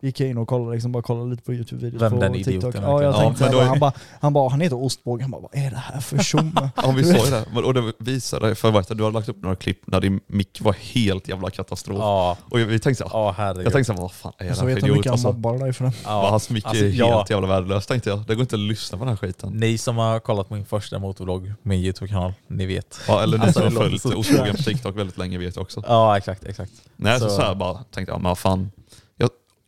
[0.00, 2.54] gick jag in och kollade, liksom, bara kollade lite på Youtube-videos Vem på den TikTok.
[2.54, 3.34] idioten Ja, jag verkligen.
[3.38, 5.22] Ja, men då han, bara, han bara, han heter Ostbåge.
[5.22, 6.70] Han bara, vad är det här för tjomme?
[6.82, 9.28] Ja vi sa ju det, och det visade, för jag vet att du hade lagt
[9.28, 11.98] upp några klipp när din mick var helt jävla katastrof.
[11.98, 13.66] Ja, Och vi tänkte såhär, ja herregud.
[13.66, 14.96] jag tänkte såhär, vad fan är det här så vet för jag hur idiot?
[14.96, 15.92] mycket han Alltså, mobbar dig för det.
[16.04, 16.30] ja.
[16.30, 17.16] Hans mick Alltså, är ja.
[17.18, 18.18] helt jävla värdelös tänkte jag.
[18.26, 19.52] Det går inte att lyssna på den här skiten.
[19.52, 23.00] Ni som har kollat på min första motorvlogg, min YouTube-kanal, ni vet.
[23.08, 25.38] Ja, eller ni Alltså, som det har låter följt så ostbågen på TikTok väldigt länge
[25.38, 25.82] vet jag också.
[25.86, 26.72] Ja, exakt, exakt.
[26.96, 28.70] Nej, så, Så- så här bara tänkte jag, men vad fan.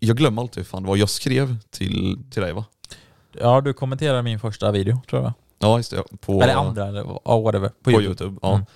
[0.06, 2.64] Jag, glömmer alltid hur fan det var jag skrev till, till dig va?
[3.32, 5.32] Ja, du kommenterade min första video, tror jag.
[5.58, 7.04] Ja just det, på, eller andra, eller
[7.42, 7.68] whatever.
[7.68, 8.06] På, på YouTube.
[8.08, 8.38] Youtube.
[8.42, 8.54] ja.
[8.54, 8.66] Mm.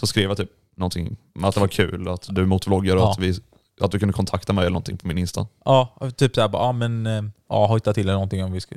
[0.00, 3.10] Så skrev jag typ någonting att det var kul att du är och Ja.
[3.10, 3.34] att, vi,
[3.80, 5.46] att du kunde kontakta mig eller någonting på min Insta.
[5.64, 8.76] Ja, typ såhär bara, ja men, eh, ja hojta till eller någonting om vi ska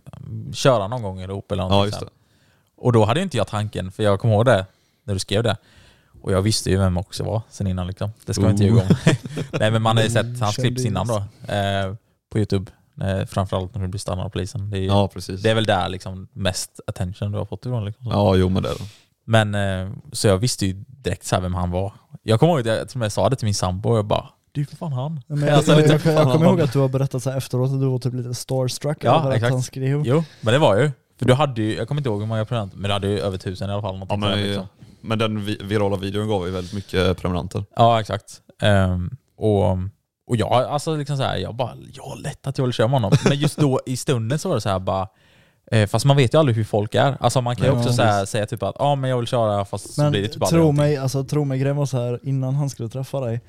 [0.53, 1.79] köra någon gång ihop eller någonting.
[1.79, 2.09] Ja just det.
[2.77, 4.65] Och då hade inte jag tanken, för jag kommer ihåg det
[5.03, 5.57] när du skrev det.
[6.21, 8.11] Och jag visste ju vem också var sen innan liksom.
[8.25, 8.67] Det ska man inte Oh.
[8.67, 8.95] ljuga om.
[9.59, 11.17] Nej men man har ju sett hans clips innan då.
[11.53, 11.93] Eh,
[12.31, 12.71] på Youtube.
[13.01, 14.69] Eh, framförallt när du blir stannad av polisen.
[14.69, 15.41] Det är, ju- Ja precis.
[15.41, 17.85] det är väl där liksom mest attention du har fått ifrån.
[17.85, 18.07] Liksom.
[18.07, 18.85] Ja jo men det är det.
[19.25, 21.93] Men eh, så jag visste ju direkt så här vem han var.
[22.23, 24.29] Jag kommer ihåg att jag, och med sa det till min sambo och jag bara
[24.55, 25.21] ju för fan han.
[25.27, 27.29] Men jag, Alltså, jag, lite jag, jag, fan kommer ihåg att du har berättat så
[27.29, 30.01] här efteråt att du var typ lite starstruck Ja, över att han skrev.
[30.05, 30.91] Jo, men det var ju.
[31.19, 33.19] För du hade ju, jag kommer inte ihåg hur många prenumeranter, men du hade ju
[33.19, 34.05] över tusen i alla fall.
[34.09, 34.67] Ja, men, liksom.
[35.01, 37.63] Men den vi, virala videon gav ju väldigt mycket prenumeranter.
[37.75, 38.41] Ja, exakt.
[38.61, 39.71] Ehm, och,
[40.27, 43.01] och jag, alltså liksom så här, jag bara, ja lätt att jag vill köra med
[43.01, 43.17] honom.
[43.29, 45.07] Men just då i stunden så var det så här bara,
[45.71, 47.17] eh, fast man vet ju aldrig hur folk är.
[47.19, 49.27] Alltså man kan ju Ja, också så här, säga typ att, ja men jag vill
[49.27, 50.81] köra fast så Men blir det typ tro någonting.
[50.81, 53.41] mig, alltså, tro mig, grejen var så här innan han skulle träffa dig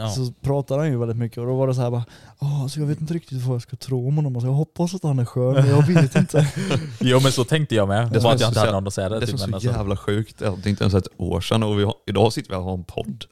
[0.00, 0.08] Ja.
[0.10, 2.04] så pratade han ju väldigt mycket och då var det så här bara
[2.38, 5.02] alltså jag vet inte riktigt vad jag ska tro om honom, alltså, jag hoppas att
[5.02, 6.52] han är skön men jag vet inte.
[7.00, 8.10] Jo men så tänkte jag med.
[8.12, 9.38] Det var är att jag så inte hade någon att säga det, Det till.
[9.38, 11.62] som är så alltså, jävla sjukt är att det inte ens är ett år sedan
[11.62, 13.24] och vi har, idag sitter vi här och har en podd.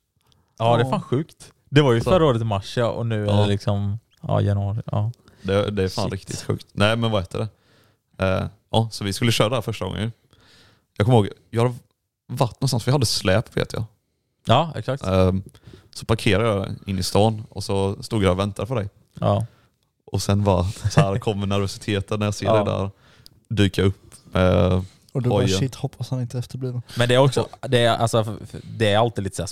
[0.59, 1.53] Ja det är fan sjukt.
[1.71, 2.11] Det var ju Så.
[2.11, 4.83] förra året i mars ja, och nu är det liksom, ja januari.
[4.87, 5.13] Ja.
[5.43, 6.13] Det, det är fan Shit.
[6.13, 6.67] riktigt sjukt.
[6.73, 7.49] Nej men vad heter det?
[8.27, 10.13] Eh, ja, så vi skulle köra det här första gången.
[10.97, 11.75] Jag kommer ihåg, jag har
[12.27, 13.85] varit någonstans, vi hade släp vet jag.
[14.47, 15.07] ja, exakt.
[15.07, 15.33] Eh,
[15.97, 18.89] så parkerade jag in i stan och så stod jag och väntade på dig.
[19.21, 19.47] Ja.
[20.13, 22.55] Och sen var så här kommer nervositeten när jag ser Ja.
[22.55, 22.91] dig där
[23.49, 24.15] dyka upp.
[24.35, 24.83] Eh,
[25.13, 26.83] Och du bara shit, hoppas han inte är efterbliven.
[26.99, 28.37] Men det är också, det är, alltså,
[28.77, 29.43] det är alltid lite så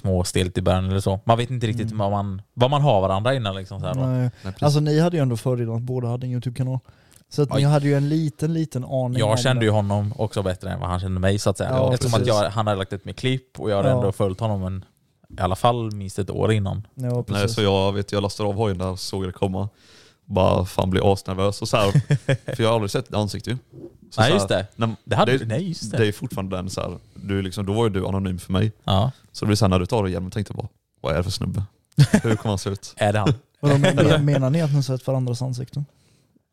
[0.58, 1.20] i början eller så.
[1.24, 1.98] Man vet inte riktigt Mm.
[1.98, 3.56] vad, man, vad man har varandra innan.
[3.56, 4.00] Liksom, så här, då.
[4.00, 4.30] Nej.
[4.42, 4.54] nej.
[4.60, 6.78] Alltså ni hade ju ändå fördelen att båda hade en YouTube-kanal.
[7.28, 9.64] Så att ni hade ju en liten, liten aning Jag kände det.
[9.64, 11.70] ju honom också bättre än vad han kände mig så att säga.
[11.70, 12.34] Ja, Eftersom att precis.
[12.42, 13.94] jag, han hade lagt ut med klipp och jag hade Ja.
[13.96, 14.84] ändå följt honom en,
[15.38, 16.86] i alla fall minst ett år innan.
[16.94, 19.68] Ja, Nej, så jag, vet, jag lastade av hojen där och såg det komma.
[20.24, 21.90] Bara fan bli asnervös och så här,
[22.56, 23.56] för jag har aldrig sett ditt ansikte ju.
[24.10, 24.66] Så Nej så just det.
[24.76, 25.96] när- det, hade, det, nej just det.
[25.98, 28.72] det är fortfarande den så här, du liksom, då var ju du anonym för mig.
[28.84, 29.10] Ja.
[29.32, 30.68] Så det blir sen när du tar det igen tänkte bara,
[31.00, 31.62] vad är det för snubbe?
[32.22, 32.94] Hur kommer han se ut?
[32.96, 33.34] Är det han?
[33.60, 35.84] Vadå, men, men- menar ni att ni sett varandras ansikten?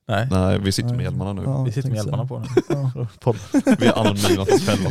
[0.08, 0.28] Nej.
[0.32, 1.42] Nej, vi sitter med hjälmarna nu.
[1.46, 2.46] Ja, Vi sitter med hjälmarna på nu.
[2.70, 2.92] Ja.
[3.80, 4.90] Vi är anonyma för oss själva.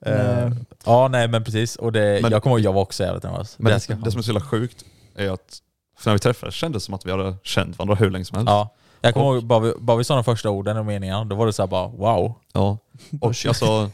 [0.00, 0.50] Eh,
[0.84, 1.76] ja nej men precis.
[1.76, 3.54] Och det, Men- jag kommer ihåg jag var också jävligt nervös.
[3.58, 4.84] Men det, ska det som är så jävla sjukt
[5.14, 5.58] är att,
[5.98, 8.36] för när vi träffades kändes det som att vi hade känt varandra hur länge som
[8.38, 8.50] helst.
[8.50, 8.74] Ja.
[9.00, 11.36] Jag kommer Och- ihåg, bara vi, bara vi sa de första orden och meningarna, då
[11.36, 12.34] var det så här bara wow.
[12.52, 12.78] Ja.
[13.20, 13.90] Och alltså,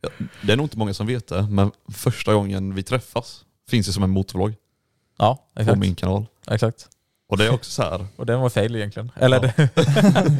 [0.00, 0.08] ja,
[0.42, 3.92] det är nog inte många som vet det, men första gången vi träffas finns det
[3.92, 4.54] som en motorvlogg
[5.18, 5.78] Ja, på exakt.
[5.78, 6.26] min kanal.
[6.50, 6.88] exakt.
[7.28, 8.06] Och det är också så här.
[8.16, 9.12] Och den var fail egentligen.
[9.16, 9.68] Eller Ja.
[9.74, 10.38] det,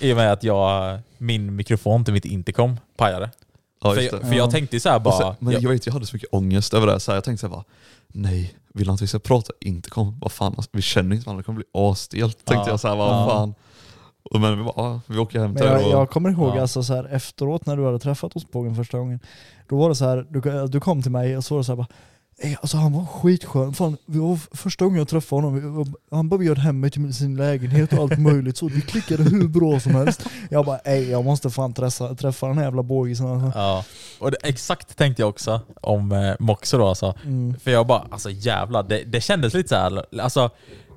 [0.00, 3.30] I och med att jag, min mikrofon till mitt intercom pajade.
[3.84, 4.26] Ja, för, det.
[4.26, 5.18] för jag tänkte så här bara...
[5.18, 7.00] sen, men jag, jag vet, jag hade så mycket ångest över det.
[7.00, 7.64] Så här, jag tänkte så här bara,
[8.08, 10.18] nej, vill han att vi ska prata intercom?
[10.20, 12.44] Vad fan, alltså, vi känner inte varandra, det kommer bli asstelt.
[12.44, 12.72] Tänkte Ja.
[12.72, 13.26] jag så här, vad Ja.
[13.28, 13.54] fan.
[14.40, 15.92] Men vi bara, vi åker hem Men till jag, och...
[15.92, 16.60] jag kommer ihåg Ja.
[16.60, 19.20] alltså så här, efteråt när du hade träffat ostbågen första gången.
[19.68, 21.72] Då var det så här, du, du kom till mig och så var det så
[21.72, 22.13] här bara "Ey,
[22.60, 26.58] Alltså han var skitskön, fan, vi var första gången jag träffade honom, han bara bjöd
[26.58, 30.24] hem mig till sin lägenhet och allt möjligt så vi klickade hur bra som helst.
[30.50, 33.58] Jag bara ey jag måste fan träffa, träffa den här jävla bågisen alltså.
[33.58, 33.84] ja.
[34.18, 37.14] Och det, exakt tänkte jag också om eh, Moxie då alltså.
[37.24, 37.58] Mm.
[37.58, 40.50] För jag bara, alltså jävlar, det, det kändes lite så här, alltså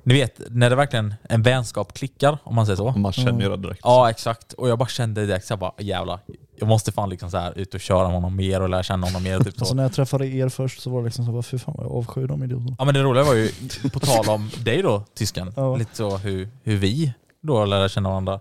[0.08, 2.90] ni vet när det verkligen en vänskap klickar om man säger så.
[2.90, 3.80] Man känner ju det direkt.
[3.84, 6.20] Ja exakt, och jag bara kände direkt så här bara jävlar,
[6.56, 9.06] jag måste fan liksom så här ut och köra med honom mer och lära känna
[9.06, 9.38] honom mer.
[9.40, 9.60] Typ så.
[9.60, 11.86] Alltså när jag träffade er först så var det liksom så bara fy fan vad
[11.86, 12.76] jag avskyr de idioterna.
[12.78, 13.50] Ja men det roliga var ju,
[13.92, 15.76] på tal om dig då, tysken, Ja.
[15.76, 18.40] lite så hur, hur vi då lärde känna varandra.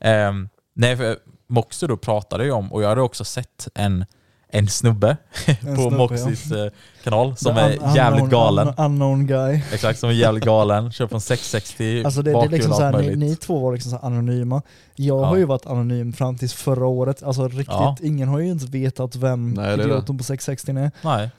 [0.00, 4.04] Um, nej, för Moxie då pratade ju om, och jag hade också sett en,
[4.50, 6.70] en snubbe En på snubbe, Moxies eh,
[7.04, 8.68] kanal som The är jävligt unknown- galen.
[8.68, 9.62] un- Unknown guy.
[9.72, 10.92] Exakt, som är jävligt galen.
[10.92, 13.58] Kör från 660, Alltså det, det är liksom och så här, allt ni, ni två
[13.58, 14.62] var liksom anonyma.
[14.94, 15.24] Jag Ja.
[15.26, 17.22] har ju varit anonym fram tills förra året.
[17.22, 17.96] Alltså riktigt, Ja.
[18.02, 19.84] ingen har ju inte vetat vem Nej, det är det.
[19.84, 20.90] idioten på 660 är.
[21.02, 21.30] Nej.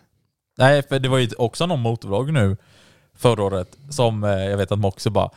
[0.58, 2.58] Nej, för det var ju också någon motorvlogg nu
[3.18, 5.30] förra året som eh, jag vet att Moxie bara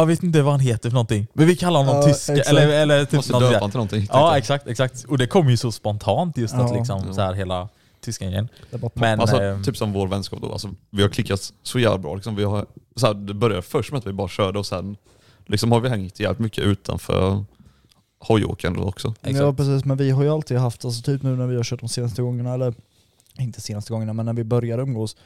[0.00, 2.48] jag vet inte vad han heter för någonting, men vi kallar honom Ja, tyska, exakt.
[2.50, 3.58] eller, eller typ Måste något döpa där.
[3.60, 3.98] honom till någonting.
[4.00, 4.38] tänkte Ja jag.
[4.38, 5.04] exakt, exakt.
[5.04, 6.76] Och det kom ju så spontant just att Ja.
[6.76, 7.12] liksom Ja.
[7.12, 7.68] så här hela
[8.00, 8.48] tyskan igen.
[8.70, 11.78] Det bara Men Alltså, eh, typ som vår vänskap då, alltså, vi har klickat så
[11.78, 12.14] jävla bra.
[12.14, 14.96] Liksom, vi har, så här, det började först med att vi bara körde och sen
[15.46, 17.44] liksom, har vi hängt jävligt mycket utanför
[18.18, 19.14] hojåkandet också.
[19.20, 19.56] Ja exakt.
[19.56, 21.88] precis, men vi har ju alltid haft, alltså typ nu när vi har kört de
[21.88, 22.74] senaste gångerna, eller
[23.38, 25.16] inte senaste gångerna, men när vi började umgås,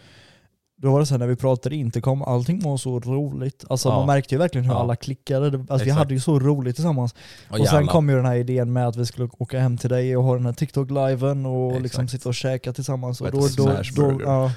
[0.83, 3.65] då var det så här när vi pratade intercom, allting var så roligt.
[3.71, 3.97] Alltså Ja.
[3.99, 4.79] man märkte ju verkligen hur Ja.
[4.79, 5.51] alla klickade.
[5.51, 7.15] Det- Alltså, vi hade ju så roligt tillsammans.
[7.51, 9.91] Åh, och sen kom ju den här idén med att vi skulle åka hem till
[9.91, 11.83] dig och ha den här TikTok-liven och Exakt.
[11.83, 13.21] liksom sitta och käka tillsammans.
[13.21, 14.51] Och Och då, då, då, ja.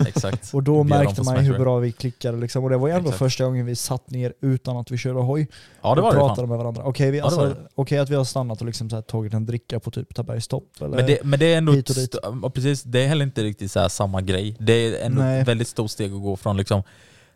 [0.53, 2.37] Och då märkte man ju hur bra vi klickade.
[2.37, 2.63] Liksom.
[2.63, 3.19] Och det var ju ändå Exakt.
[3.19, 5.47] första gången vi satt ner utan att vi körde hoj
[5.81, 6.49] Ja det och var det pratade fan.
[6.49, 6.83] med varandra.
[6.85, 9.33] Okej vi, Ja, det var alltså, okej att vi har stannat och liksom här tagit
[9.33, 10.63] en dricka på typ Tabergs topp.
[10.79, 10.89] Eller?
[10.97, 12.15] Men det, men det är ändå hit och dit.
[12.53, 14.55] precis, det är heller inte riktigt så här samma grej.
[14.59, 15.43] Det är ändå Nej.
[15.43, 16.83] väldigt stort steg att gå från liksom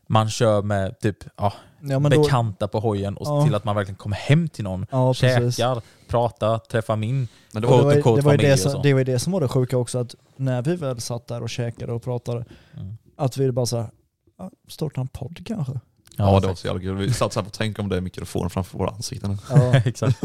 [0.08, 3.44] man kör med typ ja, ja, men då, bekanta på hojen och Ja.
[3.46, 5.56] till att man verkligen kommer hem till någon, ja, precis.
[5.58, 9.00] käkar, pratar, träffar min Men det var, det, var, det, var det, som, det var
[9.00, 11.94] ju det som var det sjuka också, att när vi väl satt där och käkade
[11.94, 12.46] och pratade,
[12.78, 12.98] Mm.
[13.18, 13.90] att vi bara såhär,
[14.38, 15.80] "Ja, starta en podd kanske?
[16.18, 16.96] ja, det var så jävla kul.
[16.98, 19.38] Vi satt så här och tänkte om det är mikrofonen framför våra ansikten.
[19.50, 19.76] Ja.
[19.86, 20.22] exakt.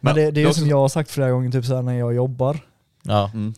[0.00, 1.98] Men det, det är ju som också- jag har sagt flera gånger, typ såhär när
[1.98, 2.58] jag jobbar,
[3.02, 3.30] Ja.
[3.34, 3.54] Mm.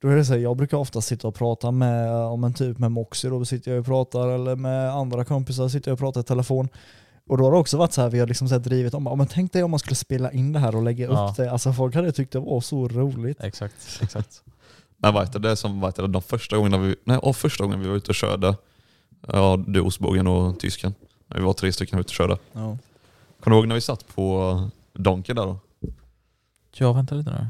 [0.00, 2.78] Då är det så här, jag brukar ofta sitta och prata med, om en typ
[2.78, 6.20] med Moxie, då sitter jag och pratar, eller med andra kompisar sitter jag och pratar
[6.20, 6.68] i telefon.
[7.26, 9.04] Och då har det också varit så här, vi har liksom så här drivit om,
[9.04, 11.28] men tänk dig om man skulle spela in det här och lägga Ja.
[11.30, 11.50] upp det.
[11.50, 13.40] Alltså folk hade tyckt det var så roligt.
[13.40, 14.42] Exakt, exakt.
[15.02, 17.64] Men vad heter det, som vad heter det, de första gångerna vi, nej, och första
[17.64, 18.54] gången vi var ute och körde,
[19.28, 20.94] ja, du, ostbågen och tysken.
[21.34, 22.38] Vi var tre stycken ute och körde.
[22.52, 22.78] Ja.
[23.40, 24.54] Kommer du ihåg när vi satt på
[24.92, 25.58] Donken där då?
[26.74, 27.46] Ja, vänta lite nu.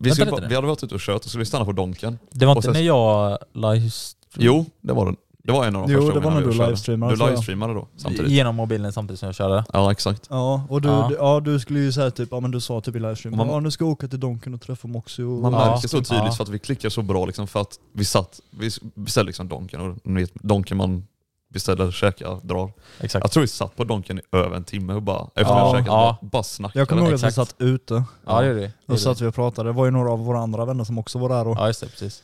[0.00, 2.18] Vi, skulle, vi hade varit ute och kört och skulle vi stanna på Donken.
[2.30, 3.90] Det var inte sen- när jag live
[4.36, 5.16] Jo, det var det.
[5.44, 7.74] Det var en av de Jo, första det var när vi du livestreamade, Du livestreamade
[7.74, 8.30] då samtidigt.
[8.30, 9.64] genom mobilen samtidigt som jag körde.
[9.72, 10.26] Ja exakt.
[10.30, 11.06] Ja, och du, Ja.
[11.08, 13.48] Du, ja, du skulle ju säga typ, ja men du sa typ i livestream, Man-
[13.48, 15.42] ja nu ska jag åka till Donken och träffa Moxie och...
[15.42, 15.58] Man Ja.
[15.72, 16.32] märker så tydligt Ja.
[16.32, 19.80] för att vi klickar så bra liksom för att vi satt, vi beställde liksom Donken
[19.80, 21.06] och ni vet, Donken man
[21.48, 22.72] beställer, käkar, drar.
[23.00, 23.24] Exakt.
[23.24, 25.60] Jag tror vi satt på Donken i över en timme och bara efter Ja, vi
[25.60, 26.18] hade käkat ja.
[26.20, 26.78] bara, bara snackade.
[26.78, 28.66] Jag kommer ihåg att vi satt ute, Ja det gjorde vi.
[28.66, 29.68] Det och gjorde satt vi och pratade.
[29.68, 31.48] Det var ju några av våra andra vänner som också var där.
[31.48, 32.22] Och, Ja just det, precis.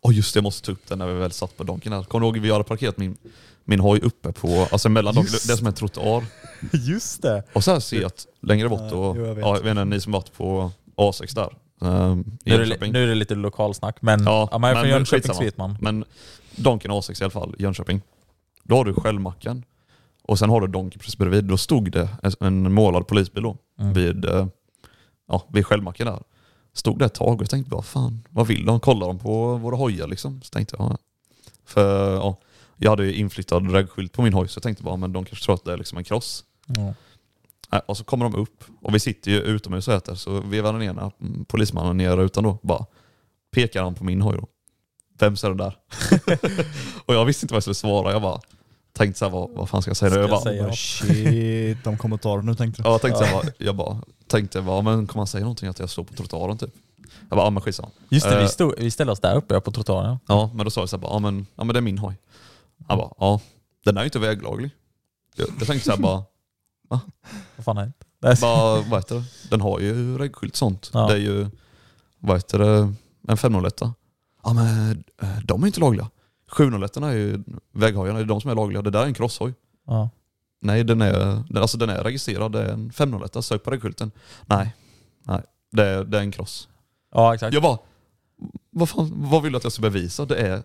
[0.00, 2.02] Åh just det, jag måste ta upp det när vi väl satt på Donken här.
[2.02, 3.16] Kommer du ihåg vi hade parkerat min,
[3.64, 5.46] min hoj uppe på, alltså mellan Donken, Just.
[5.46, 6.24] det är som en trottoar.
[6.72, 7.42] Just det.
[7.52, 9.44] Och så här ser jag att längre bort Ja, och, jo, jag vet.
[9.44, 11.48] ja, jag vet inte, ni som varit på A6 där,
[11.88, 14.82] um, Nu är, det, nu är det lite lokalsnack, men Ja, ja, man är men-
[14.82, 15.76] från Jönköping vet man.
[15.80, 16.04] Men
[16.56, 18.00] Donken A6 i alla fall, Jönköping.
[18.62, 19.64] Då har du självmackan.
[20.22, 21.44] Och sen har du Donken precis bredvid.
[21.44, 22.08] Då stod det
[22.40, 23.92] en- målad polisbil då, Mm.
[23.92, 24.46] vid, eh,
[25.28, 26.22] ja, vid självmacken där.
[26.72, 28.80] Stod där ett tag och jag tänkte bara fan, vad vill de?
[28.80, 30.42] Kollar de på våra hojar liksom?
[30.42, 30.96] Så tänkte jag, ja.
[31.64, 32.36] För ja,
[32.76, 35.44] jag hade ju inflyttad reggskylt på min hoj så jag tänkte bara men de kanske
[35.44, 36.04] tror att det är liksom en.
[36.66, 36.94] Ja.
[37.72, 40.72] Nej, Och så kommer de upp och vi sitter ju utomhus och äter så vevar
[40.72, 42.86] den ena mm, polismannen ner rutan då bara
[43.54, 44.46] pekar han på min hoj då.
[45.18, 45.76] Vem är det där?
[47.06, 48.12] och jag visste inte vad jag skulle svara.
[48.12, 48.40] Jag bara
[48.92, 50.14] tänkte så här, vad, vad fan ska jag säga nu?
[50.14, 50.62] Ska Jag jag bara, säga?
[50.64, 52.88] bara, shit, de kommentarer nu tänkte du.
[52.88, 55.68] ja, jag tänkte så här, bara, jag bara tänkte, bara, men kommer han säga någonting
[55.68, 56.70] att jag står på trottoaren typ?
[57.28, 57.88] Jag bara, ja men skitsamma.
[58.08, 60.18] Just det, Eh, vi, stod, vi ställde oss där uppe på trottoaren.
[60.28, 61.98] Ja, men då sa jag så här, bara, ja, men, ja men det är min
[61.98, 62.14] hoj.
[62.88, 63.40] Han bara, ja
[63.84, 64.70] den är ju inte väglaglig.
[65.36, 66.22] Jag, jag tänkte så här, bara,
[67.56, 68.40] Vad fan är det?
[68.40, 69.24] bara, vad heter det?
[69.50, 70.90] Den har ju reggskylt sånt.
[70.94, 71.06] Ja.
[71.06, 71.46] Det är ju,
[72.18, 72.92] vad heter det,
[73.28, 73.80] en 501
[74.44, 76.10] Ja men eh, de är inte lagliga.
[76.52, 78.82] 701 är ju väghojarna, det är de som är lagliga.
[78.82, 79.54] Det där är en crosshoj.
[79.86, 80.10] Ja.
[80.60, 81.12] Nej den är,
[81.48, 84.10] den, alltså den är registrerad, det är en 501, sök på reggskylten.
[84.46, 84.74] Nej,
[85.26, 85.40] nej.
[85.72, 86.68] Det är, det är en cross.
[87.14, 87.54] ja, exakt.
[87.54, 87.78] Jag bara,
[88.70, 90.24] vad, fan, vad vill du att jag ska bevisa?
[90.24, 90.62] Det är,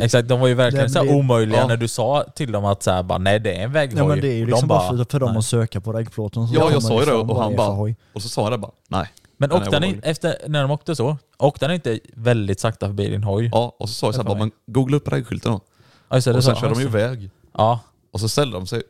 [0.00, 1.66] Exakt, de var ju verkligen Det så här blir- omöjliga Ja.
[1.66, 3.98] när du sa till dem att så här, bara, nej det är en väghoj.
[3.98, 5.38] Ja men det är ju Och liksom de bara för, för dem nej.
[5.38, 6.48] att söka på reggplåten.
[6.48, 8.52] så Ja, jag sa ju det fram och han det bara- och så sa jag
[8.52, 9.08] det bara, nej.
[9.36, 12.86] Men Den är åkte han efter, när de åkte så, åkte han inte väldigt sakta
[12.86, 13.50] förbi din hoj?
[13.52, 15.60] Ja, och så sa jag så här, Det är bara, men googla upp reggskylten då.
[16.08, 17.30] Ja, just det, Och sen körde de ju iväg.
[17.54, 17.80] Ja,
[18.12, 18.82] Och så ställde de sig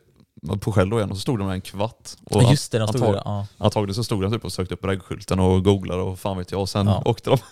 [0.59, 2.09] på själv då igen och så stod de där en kvart.
[2.25, 3.21] Och Ja, just det, de stod antag- där.
[3.25, 3.47] Ja.
[3.57, 6.61] Antagligen så stod de typ och sökte upp reggskylten och googlade och fan vet jag
[6.61, 7.01] och sen Ja.
[7.05, 7.37] åkte de.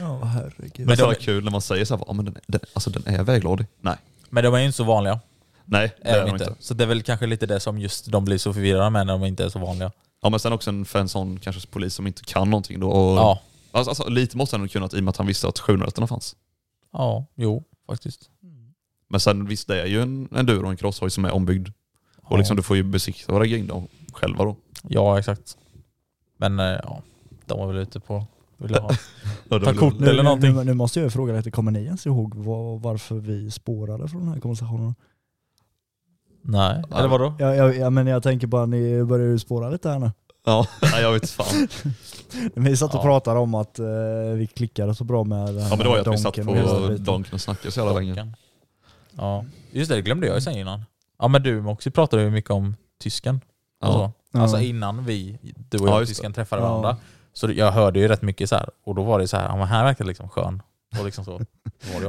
[0.00, 0.86] Ja herregud.
[0.86, 3.14] Men det var kul när man säger så här, ja, men den, den, alltså den
[3.14, 3.66] är vägladig.
[3.80, 3.96] Nej.
[4.30, 5.20] Men de är ju inte så vanliga.
[5.64, 6.44] Nej, det Är de inte.
[6.44, 6.56] inte.
[6.60, 9.12] Så det är väl kanske lite det som just de blir så förvirrade med när
[9.18, 9.92] de inte är så vanliga.
[10.26, 12.90] Ja men sen också en, för en sån kanske polis som inte kan någonting då.
[12.90, 13.40] Och, Ja,
[13.72, 16.08] alltså, alltså, lite måste han ha kunnat i och med att han visste att 701
[16.08, 16.36] fanns.
[16.92, 18.30] ja, jo faktiskt.
[19.08, 21.68] Men sen visst det är ju en enduro och en crosshoj som är ombyggd.
[22.22, 24.56] Och liksom du får ju besikta in dem själva då.
[24.82, 25.56] Ja, exakt.
[26.36, 27.02] Men eh, ja,
[27.46, 28.90] de var väl ute på ville ha.
[29.48, 29.98] Ja, det Ta kort.
[29.98, 30.54] Nu, eller någonting.
[30.54, 34.08] nu, nu måste jag ju fråga lite, kommer ni ens ihåg var, varför vi spårade
[34.08, 34.94] från den här konversationen?
[36.48, 37.34] Nej, eller vadå?
[37.38, 40.10] Ja, ja, ja, men jag tänker bara, ni börjar ju spåra lite här nu.
[40.46, 41.68] Ja, nej, jag vet fan.
[42.54, 43.02] Vi satt och Ja.
[43.02, 43.84] pratade om att eh,
[44.36, 46.96] vi klickade så bra med den Ja men det var ju att vi satt på.
[46.98, 48.32] Donken och snackade så jävla länge.
[49.16, 50.84] Ja, just det, det glömde jag ju säga innan.
[51.18, 53.40] Ja men du Moxie pratade ju mycket om tysken.
[53.80, 53.92] Ja.
[53.92, 54.10] så.
[54.32, 54.40] Ja.
[54.42, 55.38] Alltså innan vi,
[55.70, 56.68] du och Ja, jag och tysken träffade Ja.
[56.68, 56.96] varandra.
[57.32, 59.56] Så jag hörde ju rätt mycket så här och då var det så här, ja
[59.56, 60.62] men här verkar det liksom skön.
[60.98, 61.40] Och liksom så.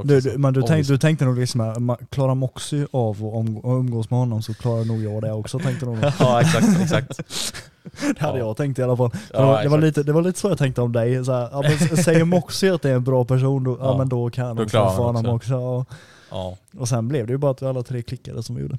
[0.03, 3.65] Du, du, men du, Och tänkte, vi- du tänkte nog liksom, klarar Moxie av att
[3.65, 5.97] umgås med honom så klarar nog jag det också tänkte nog.
[6.19, 7.17] Ja exakt, exakt.
[8.01, 8.45] Det hade Ja.
[8.45, 9.11] jag tänkt i alla fall.
[9.33, 11.25] Ja, det, var, det, var lite, det var lite så jag tänkte om dig.
[11.25, 13.97] Så här, ja, men säger Moxie att det är en bra person, då, ja.
[13.97, 15.55] Men då kan han han honom också.
[15.55, 15.85] också.
[16.31, 16.57] Ja.
[16.77, 18.77] Och sen blev det ju bara att vi alla tre klickade som vi gjorde.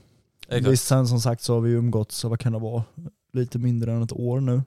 [0.48, 0.72] exakt.
[0.72, 2.82] Visst, sen som sagt så har vi umgåtts, så vad kan det vara,
[3.32, 4.62] lite mindre än ett år nu.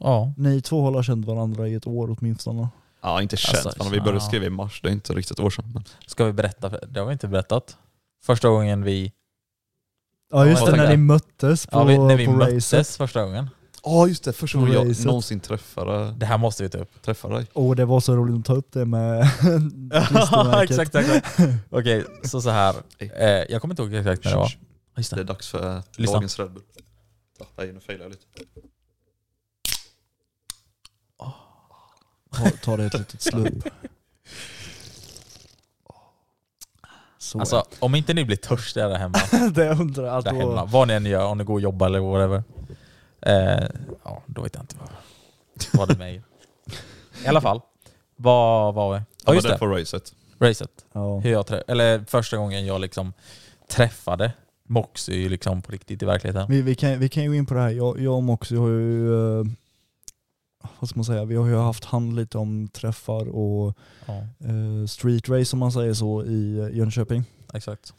[0.00, 0.32] Ja.
[0.36, 2.68] Ni två har känt varandra i ett år åtminstone.
[3.02, 3.88] Ja inte känt Alltså.
[3.88, 4.20] Vi började ja.
[4.20, 5.70] skriva i mars, det är inte riktigt ett år sedan.
[5.74, 5.84] Men...
[6.06, 6.68] Ska vi berätta?
[6.68, 7.76] Det har vi inte berättat.
[8.24, 9.12] Första gången vi,
[10.30, 12.96] Ja just Ja, det, när ni möttes på, ja, vi när vi på möttes racet.
[12.96, 13.50] första gången.
[13.84, 17.02] Ja just det, första gången jag någonsin träffade, Det här måste vi ta upp.
[17.02, 17.46] träffade dig.
[17.52, 19.30] Och det var så roligt att ta upp det med
[20.08, 20.70] klistermärket.
[20.70, 21.40] exakt, exakt.
[21.70, 22.74] Okej, så så här.
[22.98, 24.52] Eh, jag kommer inte ihåg exakt när det var.
[24.96, 25.24] Just Det är det.
[25.24, 26.14] dags för Lyssna.
[26.14, 26.62] dagens Red Bull.
[27.56, 28.24] Ja, nu failar jag lite.
[32.32, 33.64] Ta, ta det ett litet slup.
[37.18, 39.18] Så Alltså om inte ni blir törstiga där hemma,
[39.54, 40.24] det undrar jag.
[40.24, 42.42] där hemma, Alltså, vad ni än gör, om ni går och jobbar eller whatever.
[43.20, 43.68] Eh,
[44.04, 44.88] ja, då vet jag inte vad,
[45.72, 46.22] vad det är med.
[47.24, 47.60] I alla fall,
[48.16, 49.02] vad var vi?
[49.26, 50.14] Ja, just det det, på racet.
[50.40, 50.84] racet.
[50.92, 51.18] ja.
[51.18, 53.12] Hur jag trä- eller första gången jag liksom
[53.68, 54.32] träffade
[54.68, 56.46] Moxie liksom på riktigt i verkligheten.
[56.48, 57.70] vi, vi, kan, vi kan ju gå in på det här.
[57.70, 59.44] Jag, jag och Moxie har ju, eh,
[60.80, 64.14] vad ska man säga, vi har ju haft hand lite om träffar och Ja,
[64.48, 67.24] eh, street race om man säger så i eh, Jönköping.
[67.54, 67.94] exakt.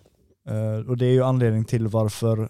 [0.48, 2.50] Eh, och det är ju anledningen till varför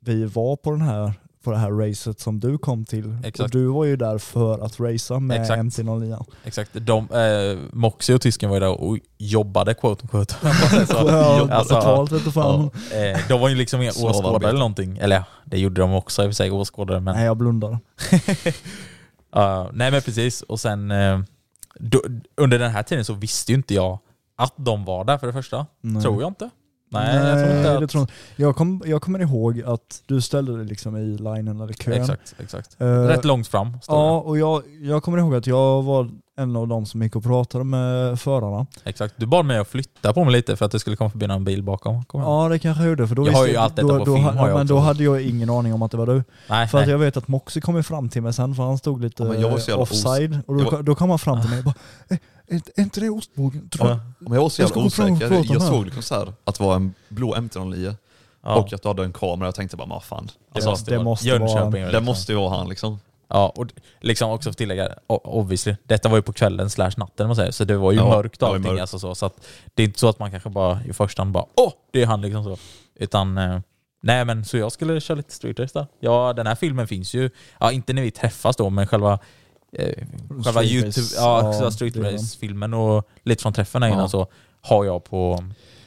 [0.00, 1.12] vi var på, den här,
[1.48, 3.18] på det här racet som du kom till.
[3.24, 3.40] Exakt.
[3.40, 5.62] Och du var ju där för att racea med Exakt.
[5.62, 6.24] MT-09.
[6.44, 6.70] Exakt.
[6.74, 10.34] De, eh, Moxie och tysken var ju där och jobbade quote unquote.
[10.86, 12.70] så, Ja, alltså, betalt fan.
[12.92, 14.98] eh, de var ju liksom inga åskådare eller någonting.
[14.98, 17.00] Eller ja, det gjorde de också i och för sig, åskådare.
[17.00, 17.78] Men, Nej jag blundar.
[19.32, 20.42] Ja, nej men precis.
[20.42, 21.20] Och sen eh,
[21.74, 22.02] då,
[22.36, 23.98] under den här tiden så visste ju inte jag
[24.36, 25.66] att de var där för det första.
[25.80, 26.02] Nej.
[26.02, 26.50] Tror jag inte.
[26.90, 27.90] Nej, jag tror inte det att...
[27.90, 31.72] tror jag, jag, kom, jag kommer ihåg att du ställde dig liksom i linen eller
[31.72, 31.94] kön.
[31.94, 32.76] Exakt, exakt.
[32.80, 36.68] Eh, Rätt långt fram Ja, och jag, jag kommer ihåg att jag var en av
[36.68, 38.66] de som gick och pratade med förarna.
[38.84, 38.90] det.
[38.90, 39.14] Exakt.
[39.16, 41.44] Du bad mig att flytta på mig lite för att det skulle komma förbi någon
[41.44, 41.94] bil bakom.
[42.12, 42.44] Jag ihåg.
[42.44, 44.14] Ja det kanske jag gjorde för då Jag har ju allt detta då, på då,
[44.16, 44.64] film, jag Men också.
[44.64, 46.22] då hade jag ingen aning om att det var du.
[46.48, 46.90] Nej, För att nej.
[46.92, 49.80] jag vet att Moxie kom fram till mig sen för han stod lite Ja, jag
[49.80, 50.38] offside.
[50.46, 51.74] Och då, Jag var- då kom han fram till mig och bara
[52.08, 52.18] "Eh,
[52.48, 53.70] är, inte det ostbågen?
[53.78, 54.00] Ja.
[54.18, 55.52] Men jag var så Jag jävla och osäker.
[55.52, 57.94] Jag såg liksom så här att det var en blå MT-09
[58.42, 58.56] Ja.
[58.56, 59.46] och att du hade en kamera.
[59.48, 60.26] Jag tänkte bara, vad fan.
[60.26, 61.70] det Alltså, måste, det vara måste vara han.
[61.72, 63.00] det måste ju vara han liksom.
[63.28, 63.66] Ja, och
[64.00, 67.64] liksom också för tillägga, obviously, detta var ju på kvällen slash natten man säger, så
[67.64, 68.70] det var ju Ja, mörkt och det allting.
[68.72, 68.80] mörkt.
[68.80, 71.32] Alltså så, så att det är inte så att man kanske bara i första hand
[71.32, 72.56] bara åh, det är han liksom så.
[72.94, 73.60] Utan, eh,
[74.02, 75.86] nej men så jag skulle köra lite street race där.
[76.00, 77.30] Ja, den här filmen finns ju,
[77.60, 79.18] ja inte när vi träffas då, men själva
[79.72, 80.04] eh,
[80.44, 83.94] själva YouTube, race, ja, ja, street race-filmen och lite från träffen här Ja.
[83.94, 84.26] innan så
[84.60, 85.38] har jag på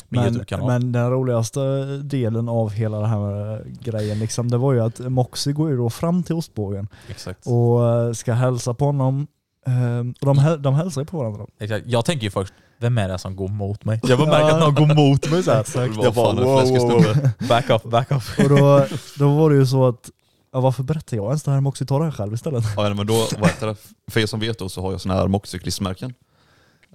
[0.09, 0.67] min Men, YouTube-kanal.
[0.67, 4.99] men den roligaste delen av hela den här eh, grejen liksom, det var ju att
[4.99, 7.47] Moxie går ju då fram till ostbågen Exakt.
[7.47, 9.27] och eh, ska hälsa på honom
[9.67, 11.45] Ehm, och de, häl- de hälsar ju på varandra.
[11.59, 11.85] Exakt.
[11.87, 13.99] Jag tänker ju först, vem är det som går mot mig?
[14.03, 15.59] Jag bara märker att någon går mot mig så här.
[15.61, 15.93] Exakt.
[16.03, 17.31] Jag bara wow, wow, snubbe.
[17.49, 18.21] back up, back up.
[18.43, 18.85] Och då,
[19.17, 20.09] då var det ju så att,
[20.51, 21.61] ja, varför berättar jag ens det här
[21.99, 22.63] det här själv istället.
[22.77, 23.75] Ja, men då, vad heter det?
[24.07, 26.13] För er som vet då så har jag såna här Moxie-klistermärken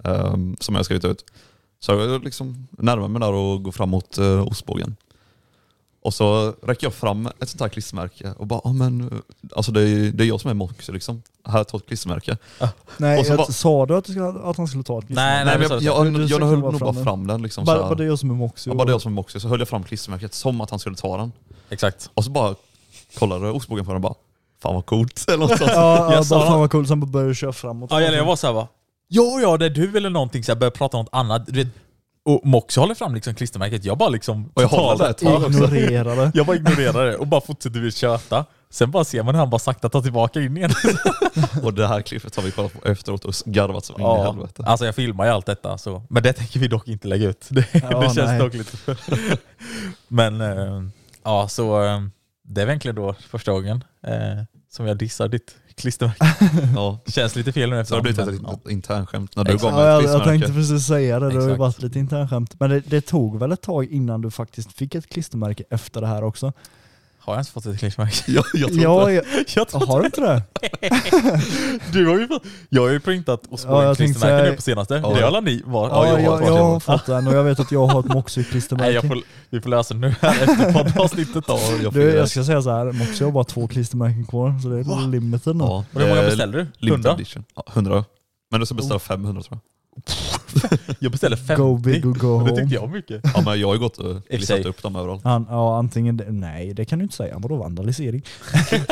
[0.03, 1.25] ehm, som jag har skrivit ut.
[1.79, 4.95] Så jag liksom närmar mig där och går fram mot uh, ostbågen.
[6.01, 9.17] Och så räcker jag fram ett sånt här klistermärke och bara, ja men eh,
[9.55, 11.21] alltså det är, det är jag som är Moxie liksom.
[11.45, 12.37] Här, ta ett klistermärke.
[12.97, 15.09] Nej, Och så jag, bara- sa du att, du ska, att han skulle ta ett
[15.09, 17.03] Nej, Nej, men jag, jag, du jag, sträckte höll nog fram bara den.
[17.03, 17.65] fram den liksom.
[17.65, 18.71] Bara, så bara det är jag som är Moxie.
[18.73, 19.41] Ja, bara det jag som är Moxie.
[19.41, 21.31] Så höll jag fram klistermärket som att han skulle ta den.
[21.69, 22.09] Exakt.
[22.13, 22.55] Och så bara
[23.19, 24.13] kollade ostbågen på den och bara,
[24.63, 25.25] fan vad coolt.
[25.27, 25.71] Eller något sånt.
[25.73, 27.91] Ja, ja Jag bara sa- fan vad coolt, sen bara började du köra framåt.
[27.91, 28.67] Ja, eller jag var såhär bara,
[29.07, 31.45] ja ja det är du eller någonting, så jag började prata om något annat.
[31.47, 31.67] Du vet,
[32.25, 35.25] och Moxie håller fram liksom klistermärket, jag bara liksom Och jag håller också.
[35.25, 36.31] Ignorerade.
[36.33, 38.45] Jag bara ignorerar det och bara fortsätter vi köta.
[38.69, 40.71] Sen bara ser man hur han bara sakta tar tillbaka in igen.
[41.63, 44.63] Och det här klippet har vi kollat på efteråt och garvat så in i helvete.
[44.65, 46.03] alltså jag filmar ju allt detta så.
[46.09, 47.45] Men det tänker vi dock inte lägga ut.
[47.49, 48.39] Det, Ja, det känns nej.
[48.39, 48.97] dock lite för...
[50.07, 50.83] Men eh,
[51.23, 51.99] ja, så eh,
[52.47, 56.25] det är väl egentligen då första gången eh, som jag dissar ditt klistermärke.
[56.75, 56.99] Ja.
[57.05, 59.71] Det känns lite fel nu Så det har blivit ett litet internskämt när du Exakt.
[59.73, 60.69] gav mig Ja, ett jag, jag tänkte klistermärke.
[60.71, 62.59] precis säga det, det har ju varit lite internskämt.
[62.59, 66.07] Men det, det tog väl ett tag innan du faktiskt fick ett klistermärke efter det
[66.07, 66.53] här också?
[67.27, 68.23] Har jag ens fått ett klistermärke?
[68.31, 69.29] Ja, jag tror Ja, inte.
[69.35, 70.41] jag, Jag tror har du inte det?
[71.93, 72.43] Du har ju fått...
[72.69, 74.93] Jag har ju printat och Ja, spårat tänkte klistermärken nu på senaste.
[74.95, 75.09] Ja.
[75.09, 75.89] Det har alla ni var.
[75.89, 78.05] Ja, jag har jag, jag, har fått den och jag vet att jag har ett
[78.05, 79.07] Nej, jag Moxie-klistermärke.
[79.07, 81.43] får, vi får lösa det nu här efter poddavsnittet.
[81.47, 84.67] Ja, jag Du, jag ska säga så här, Moxie har bara två klistermärken kvar, så
[84.69, 85.63] det är limited nu.
[85.63, 86.67] Ja, Och hur många eh, beställde du?
[86.77, 87.11] Limited 100?
[87.13, 87.43] edition.
[87.55, 88.05] Ja, 100.
[88.51, 89.59] Men du ska beställa 500 tror
[89.95, 90.03] jag.
[90.99, 91.55] Jag beställde 50.
[91.63, 92.61] Go big or go och det home.
[92.61, 93.21] tyckte jag mycket.
[93.35, 95.23] Ja men jag har ju gått och listat upp dem överallt.
[95.23, 98.21] Han, ja, antingen nej det kan du inte säga, vadå vandalisering?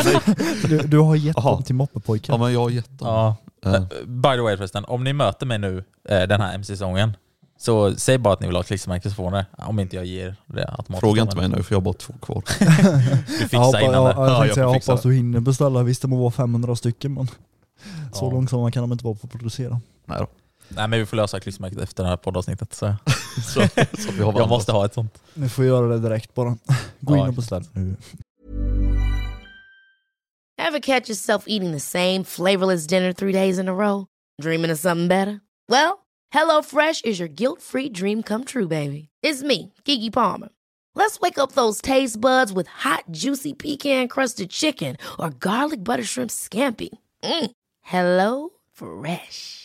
[0.70, 1.52] du, du har gett Jaha.
[1.52, 2.34] dem till moppepojken.
[2.36, 3.08] Ja men jag har gett dem.
[3.08, 3.36] Ja.
[3.76, 7.18] Eh, By the way förresten, om ni möter mig nu eh, den här MC-säsongen
[7.58, 9.46] så säg bara att ni vill ha ett klistermärke så får ni det.
[9.58, 11.00] Om inte jag ger det automatiskt.
[11.00, 12.44] Fråga inte mig nu för jag har bara två kvar.
[12.60, 14.22] Du jag fixar hoppas, innan ja, det.
[14.22, 16.32] jag, Ja, jag säga, får jag fixa hoppas du hinner beställa, visst det må vara
[16.32, 17.28] 500 stycken men
[18.14, 18.32] så Ja.
[18.32, 19.82] långsamma kan de inte vara på att producera.
[20.06, 20.28] Nej då.
[20.70, 22.74] Nej men vi får lösa klistermärket efter det här poddavsnittet.
[22.74, 22.96] Så.
[23.54, 25.22] Så, så vi Jag måste ha ett sånt.
[25.34, 26.58] Ni får göra det direkt bara.
[27.02, 27.96] Gå Ja, in och beställ nu.
[30.58, 34.06] Ever catch yourself eating the same flavorless dinner three days in a row?
[34.42, 35.42] Dreaming of something better?
[35.70, 39.10] Well, hello fresh is your guilt-free dream come true, baby.
[39.22, 40.50] It's me, Gigi Palmer.
[40.96, 46.32] Let's wake up those taste buds with hot, juicy pecan-crusted chicken or garlic butter shrimp
[46.32, 46.90] scampi.
[47.24, 47.52] Mm.
[47.82, 49.65] Hello Fresh.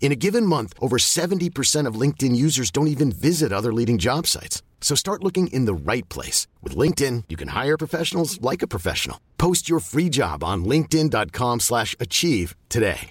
[0.00, 4.26] In a given month, over 70% of LinkedIn users don't even visit other leading job
[4.26, 4.62] sites.
[4.80, 6.46] So start looking in the right place.
[6.62, 9.18] With LinkedIn, you can hire professionals like a professional.
[9.36, 13.10] Post your free job on linkedin.com slash achieve today.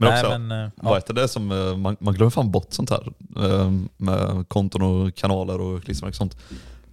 [0.00, 2.72] Men Nej, också, men, eh, vad heter det som, eh, man, man glömmer fan bort
[2.72, 3.12] sånt här.
[3.36, 6.36] eh, Med konton och kanaler och klistermärken och sånt.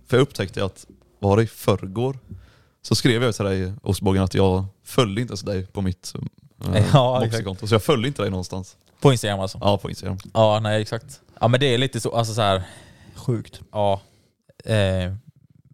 [0.07, 0.85] För jag upptäckte att,
[1.19, 2.19] var det i förrgår?
[2.81, 6.13] Så skrev jag till dig Ostbågen att jag följde inte ens dig på mitt
[6.93, 7.67] Ja, Moxie-konto.
[7.67, 8.77] Så jag följde inte dig någonstans.
[9.01, 9.57] På Instagram alltså?
[9.61, 10.17] Ja, på Instagram.
[10.33, 11.21] Ja, nej exakt.
[11.39, 12.63] Ja men det är lite så, alltså så här,
[13.15, 13.61] Sjukt.
[13.71, 14.01] ja.
[14.65, 15.13] Eh,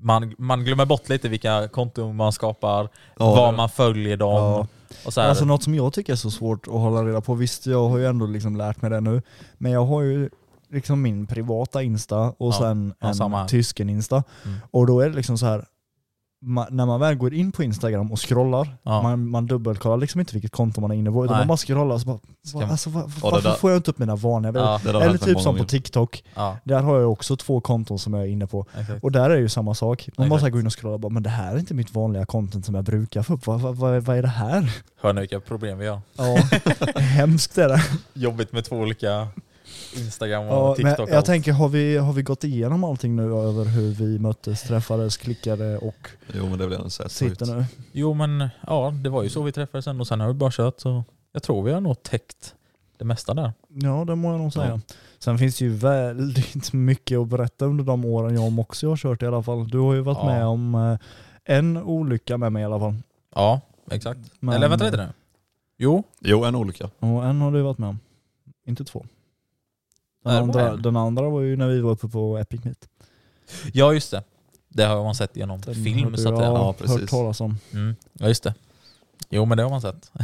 [0.04, 2.90] man, man glömmer bort lite vilka konton man skapar,
[3.20, 4.36] Ja, var man följer dem.
[4.36, 4.68] Ja.
[5.06, 7.34] Och så här, Alltså något som jag tycker är så svårt att hålla reda på,
[7.34, 9.22] visst jag har ju ändå liksom lärt mig det nu,
[9.58, 10.30] men jag har ju
[10.70, 12.52] liksom min privata Insta och Ja.
[12.60, 14.24] sen en tysken Insta.
[14.46, 14.58] Mm.
[14.72, 15.66] Och då är det liksom så här
[16.42, 19.02] ma- när man väl går in på Instagram och scrollar, Ja.
[19.02, 21.42] man, man dubbelkollar liksom inte vilket konto man är inne på, utan Nej.
[21.42, 22.20] man bara scrollar och så bara,
[22.54, 25.18] man- alltså, va, Ja, det varför där- får jag inte upp mina vanliga ja, Eller
[25.18, 25.64] typ som på.
[25.64, 28.66] TikTok, ja, där har jag också två konton som jag är inne på.
[28.80, 29.04] exakt.
[29.04, 30.10] Och där är det ju samma sak.
[30.18, 30.52] Man bara så här Exakt.
[30.54, 32.76] går in och scrollar och bara, men det här är inte mitt vanliga content som
[32.76, 33.48] jag brukar få upp.
[33.48, 34.72] Vad, vad, vad, vad är det här?
[35.02, 36.02] Hör ni vilka problem vi har?
[36.18, 36.38] Ja,
[37.02, 37.82] hemskt är det.
[38.14, 39.28] Jobbigt med två olika
[39.98, 41.10] Instagram och Ja, TikTok.
[41.10, 41.26] jag allt.
[41.26, 45.78] tänker, har vi, har vi gått igenom allting nu över hur vi möttes, träffades, klickade
[45.78, 47.10] och Jo men det nog säga.
[47.10, 47.66] sitter nu?
[47.92, 50.52] Jo men ja, det var ju så vi träffades sen och sen har vi bara
[50.52, 52.56] kört så jag tror vi har nog täckt
[52.98, 53.54] det mesta där.
[53.70, 54.82] Ja, det må jag nog säga.
[55.20, 58.98] Sen finns det ju väldigt mycket att berätta under de åren jag och Moxie har
[58.98, 59.68] kört i alla fall.
[59.68, 60.26] Du har ju varit Ja.
[60.26, 60.98] med om eh,
[61.58, 62.96] en olycka med mig i alla fall.
[63.36, 63.62] Ja,
[63.92, 64.20] exakt.
[64.40, 65.08] Men- Eller vänta lite nu.
[65.78, 66.90] Jo, Jo, en olycka.
[67.00, 68.00] Och en har du varit med om.
[68.66, 69.06] Inte två.
[70.24, 70.82] Den, andra, en.
[70.82, 72.90] den andra var ju när vi var uppe på Epic Meet.
[73.74, 74.24] ja just det.
[74.70, 76.50] Det har man sett genom Den film så att säga.
[76.50, 77.58] Ja, hört talas om.
[77.74, 77.96] Mm.
[78.14, 78.54] Ja just det.
[79.30, 80.12] Jo men det har man sett.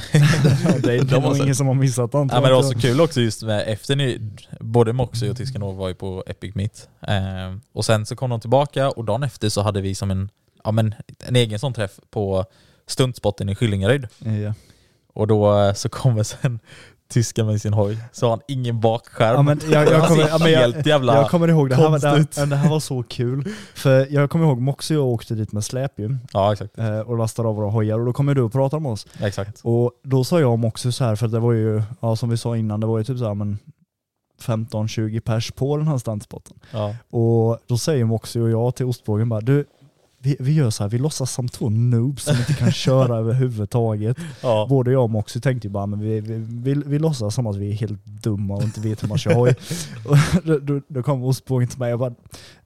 [0.83, 2.29] det är De nog ingen som har missat den.
[2.31, 2.65] Ja, men det var jag.
[2.65, 6.55] så kul också just med efter ni, både Moxie och Tiskanov var ju på Epic
[6.55, 6.89] Meet.
[7.01, 10.29] Eh, och sen så kom de tillbaka och dagen efter så hade vi som en,
[10.63, 12.45] ja, men en egen sån träff på
[12.87, 14.07] stuntspotten i Skillingaryd.
[14.19, 14.53] Ja.
[15.13, 16.59] Och då eh, så kommer sen
[17.07, 19.35] tyskan med sin hoj, så har han ingen bakskärm.
[19.35, 21.99] Ja, men jag, jag, kommer, ja, men jag, jävla jag kommer ihåg, det här, var,
[21.99, 23.49] det, här, det här var så kul.
[23.73, 26.77] För jag kommer ihåg Moxie och jag åkte dit med släp ju, Ja exakt.
[26.77, 29.07] eh, och lastade av våra hojar och då kom ju du och pratade med oss.
[29.21, 29.59] exakt.
[29.63, 32.37] Och då sa jag och Moxie så här, för det var ju, ja, som vi
[32.37, 33.57] sa innan, det var ju typ så här, men
[34.41, 36.59] 15-20 pers på den här standspotten.
[36.71, 36.95] Ja.
[37.09, 39.65] Och då säger Moxie och jag till ostbågen bara, du,
[40.27, 44.17] vi, vi gör så här, vi låtsas som två noobs som inte kan köra överhuvudtaget.
[44.41, 44.67] Ja.
[44.69, 47.55] Både jag och Moxie tänkte ju bara, men vi, vi, vi, vi låtsas som att
[47.55, 49.55] vi är helt dumma och inte vet hur man kör hoj.
[50.43, 52.13] Då, då, då kom ostbågen till mig och bara,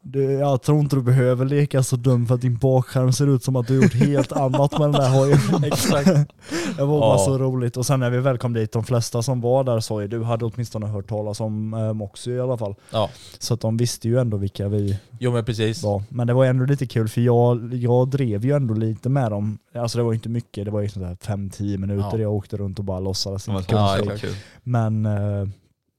[0.04, 3.44] du, jag tror inte du behöver leka så dum för att din bakskärm ser ut
[3.44, 5.64] som att du gjort helt annat med den där hojen.
[5.64, 6.06] Exakt.
[6.78, 7.26] Det var bara Ja.
[7.26, 7.78] så roligt.
[7.78, 10.24] Och sen när vi väl kom dit, de flesta som var där sa ju, du
[10.24, 12.76] hade åtminstone hört talas om eh, Moxie i alla fall.
[12.92, 13.10] Ja.
[13.40, 15.84] Så att de visste ju ändå vilka vi Jo men precis.
[15.84, 16.04] var.
[16.10, 19.58] Men det var ändå lite kul för jag, jag drev ju ändå lite med dem.
[19.76, 22.18] Alltså det var inte mycket, det var ju sådär 5-10 minuter Ja.
[22.18, 23.46] jag åkte runt och bara låtsades.
[23.46, 24.30] Det var Ja, kul.
[24.64, 25.48] Men eh,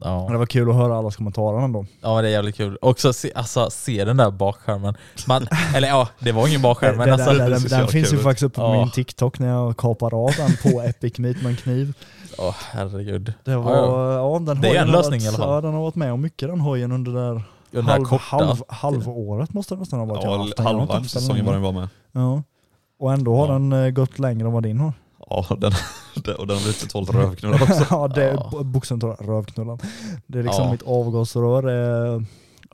[0.05, 0.29] Ja.
[0.31, 1.87] det var kul att höra allas kommentarer ändå.
[2.01, 2.79] Ja det är jävligt kul.
[2.83, 4.95] Också se, alltså, se den där bakskärmen.
[5.27, 5.47] Man,
[5.77, 8.43] eller ja, det var ingen bakskärm men den, alltså, den, den, den finns ju faktiskt
[8.43, 8.73] uppe på Ja.
[8.81, 11.95] min TikTok när jag kapar av den på Epic Meet med en kniv.
[12.39, 13.33] åh herregud.
[13.45, 15.55] Det var, Ja, ja, den Det är en har lösning varit, i alla fall.
[15.55, 18.05] Ja, den har varit med om mycket den hojen under det där Den där halv,
[18.05, 20.55] korta halv, halvåret måste det nästan ha varit.
[20.57, 21.89] Ja, halva säsongen var den var med.
[22.13, 22.43] Ja.
[22.99, 23.53] Och ändå har Ja.
[23.53, 24.93] den eh, gått längre än vad din har.
[25.31, 25.73] Ja, den,
[26.37, 27.87] och den har blivit totalt rövknullad också.
[27.91, 28.63] ja, det är Ja.
[28.63, 29.79] bokstavligt talat rövknullan.
[30.27, 30.71] Det är liksom Ja.
[30.73, 31.69] mitt avgasrör.
[32.17, 32.23] eh,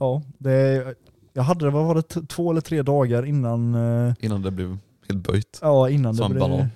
[0.01, 0.95] Ja, det är,
[1.33, 4.79] jag hade det, vad var det, två eller tre dagar innan, eh, Innan det blev
[5.09, 5.59] helt böjt.
[5.63, 6.69] ja, innan det Som blev banan.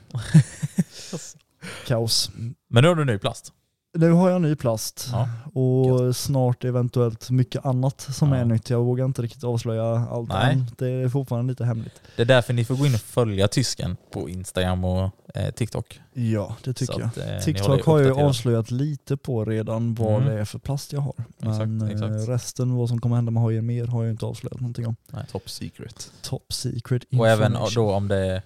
[1.86, 2.30] kaos.
[2.68, 3.52] Men nu har du ny plast.
[3.94, 5.28] Nu har jag ny plast Ja.
[5.60, 8.36] och snart eventuellt mycket annat som Ja.
[8.36, 8.70] är nytt.
[8.70, 10.52] Jag vågar inte riktigt avslöja allt Nej.
[10.54, 10.66] än.
[10.78, 12.00] Det är fortfarande lite hemligt.
[12.16, 16.00] Det är därför ni får gå in och följa tysken på Instagram och eh, TikTok.
[16.12, 17.08] Ja, det tycker Så jag.
[17.08, 20.28] att, eh, TikTok har jag avslöjat lite på redan vad Mm.
[20.34, 21.14] det är för plast jag har.
[21.38, 22.28] Exakt, Men eh, exakt.
[22.28, 24.96] resten, vad som kommer hända med hojen mer, har jag inte avslöjat någonting om.
[25.32, 26.12] Top secret.
[26.22, 28.42] Top secret Och även då om det,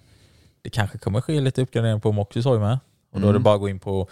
[0.61, 2.79] det kanske kommer ske lite uppgradering på Moxys hoj med.
[3.11, 3.43] Och då är det Mm.
[3.43, 4.07] bara att gå in på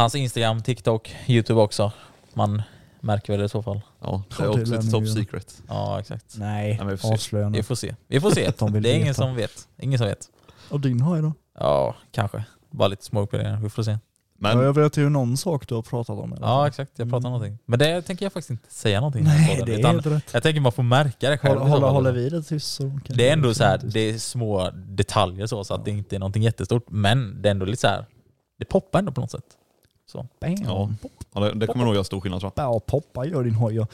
[0.00, 1.92] hans Instagram, TikTok, YouTube också.
[2.34, 2.62] Man
[3.00, 3.80] märker väl det i så fall.
[4.00, 5.62] Ja, det Ja, är också lite top secret.
[5.68, 6.34] Ja exakt.
[6.38, 7.14] Nej, Ja, men vi får se.
[7.14, 7.56] avslöja nu.
[7.58, 7.94] Vi får se.
[8.08, 8.50] Vi får se.
[8.58, 9.68] De vill det är ingen som vet.
[9.80, 10.28] Ingen som vet.
[10.70, 11.32] Och din hoj då?
[11.58, 12.44] Ja, kanske.
[12.70, 13.60] Bara lite små uppgraderingar.
[13.60, 13.98] Vi får se.
[14.42, 16.32] Men Ja, jag vet ju någon sak du har pratat om.
[16.32, 17.32] alla Ja exakt, jag pratar Mm.
[17.32, 17.58] någonting.
[17.66, 20.24] Men det tänker jag faktiskt inte säga någonting Nej, på det är utan rätt.
[20.32, 21.60] Jag tänker man får märka det själv.
[21.60, 21.94] Håller, fall.
[21.94, 25.46] håller vi det tyst så kan Det är ändå så här, det är små detaljer
[25.46, 26.84] så, så att det inte är någonting jättestort.
[26.90, 28.06] Men det är ändå lite så här,
[28.58, 29.44] det poppar ändå på något sätt.
[30.12, 30.26] Så.
[30.40, 30.56] Bam.
[30.64, 30.90] Ja.
[31.34, 32.64] ja, det, det kommer nog göra stor skillnad tror jag.
[32.64, 33.86] Ja, poppa gör din hoj ja.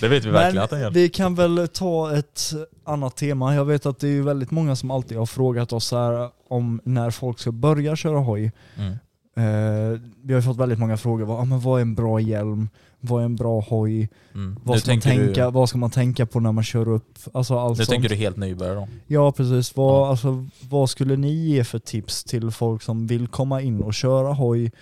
[0.00, 0.90] Det vet vi verkligen att den Men gör.
[0.90, 2.52] vi kan väl ta ett
[2.84, 3.54] annat tema.
[3.54, 7.10] Jag vet att det är väldigt många som alltid har frågat oss här om när
[7.10, 8.52] folk ska börja köra hoj.
[8.76, 8.92] Mm.
[9.36, 11.24] Eh, vi har ju fått väldigt många frågor.
[11.24, 12.68] Vad, ah, men vad är en bra hjälm?
[13.04, 14.08] Vad är en bra hoj?
[14.34, 14.58] Mm.
[14.64, 17.18] Vad ska, man tänka, du, vad ska man tänka på när man kör upp?
[17.32, 17.94] Alltså allt nu sånt.
[17.94, 18.88] tänker du helt nybörjare då?
[19.06, 19.76] Ja precis.
[19.76, 20.10] Vad, Ja.
[20.10, 24.32] Alltså, vad skulle ni ge för tips till folk som vill komma in och köra
[24.32, 24.72] hoj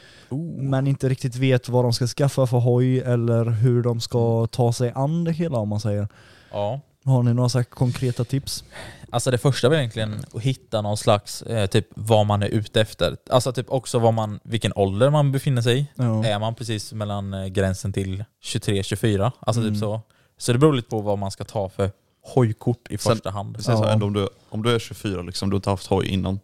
[0.57, 4.73] men inte riktigt vet vad de ska skaffa för hoj eller hur de ska ta
[4.73, 6.09] sig an det hela om man säger.
[6.53, 6.81] Ja.
[7.05, 8.65] Har ni några så konkreta tips?
[9.13, 12.81] Alltså det första var egentligen att hitta någon slags, eh, typ vad man är ute
[12.81, 13.17] efter.
[13.31, 15.87] Alltså typ också vad man, vilken ålder man befinner sig i.
[15.95, 16.25] Ja.
[16.25, 19.33] Är man precis mellan eh, gränsen till 23-24?
[19.41, 19.73] Alltså Mm.
[19.75, 20.01] typ så.
[20.39, 21.91] Så det beror lite på vad man ska ta för
[22.23, 23.57] hojkort i Sen- första hand.
[23.67, 23.91] Här, Ja.
[23.91, 26.41] ändå om, du, om du är 24, liksom, du har inte haft hoj innan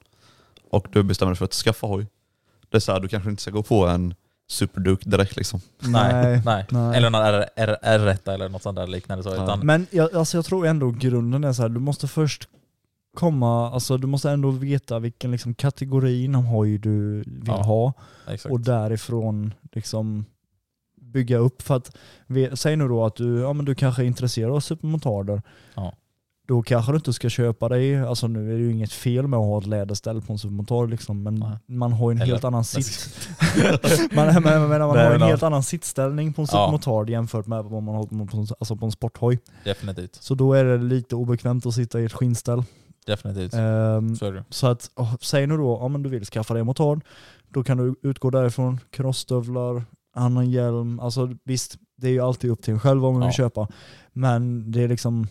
[0.70, 2.06] och du bestämmer dig för att skaffa hoj.
[2.70, 4.14] Det är så här, du kanske inte ska gå på en
[4.48, 5.60] Superduke direkt liksom.
[5.78, 6.66] Nej, nej.
[6.70, 6.96] nej.
[6.96, 9.24] Eller någon R- R- R1 eller något sånt där liknande.
[9.24, 9.28] Så.
[9.30, 9.44] Ja.
[9.44, 12.48] Utan, Men jag, alltså jag tror ändå grunden är så här, du måste först
[13.16, 17.92] komma, alltså du måste ändå veta vilken liksom kategori inom hoj du vill Ja, ha
[18.28, 18.52] exakt.
[18.52, 20.24] och därifrån liksom
[21.00, 21.62] bygga upp.
[21.62, 21.96] För att,
[22.54, 25.42] säg nu då att du, ja, men du kanske är intresserad av supermotarder.
[25.74, 25.92] Ja.
[26.48, 29.38] Då kanske du inte ska köpa dig, alltså nu är det ju inget fel med
[29.38, 31.58] att ha ett läderställ på en supermotard liksom, men Nej.
[31.66, 33.08] man har ju en Eller- helt annan sitt.
[34.14, 36.58] man, men, men, man har en helt annan sittställning på en Ja.
[36.58, 39.38] supermotard jämfört med vad man har på, en- alltså på en sporthoj.
[39.64, 40.14] Definitivt.
[40.14, 42.62] Så då är det lite obekvämt att sitta i ett skinnställ.
[43.06, 43.54] definitivt.
[43.54, 47.00] Ehm, Så så att, åh, säg nu då, om du vill skaffa dig en motard,
[47.48, 49.84] då kan du utgå därifrån, crossstövlar,
[50.14, 53.26] annan hjälm, alltså visst, det är ju alltid upp till en själv vad man Ja.
[53.28, 53.68] vill köpa.
[54.12, 55.26] Men det är liksom,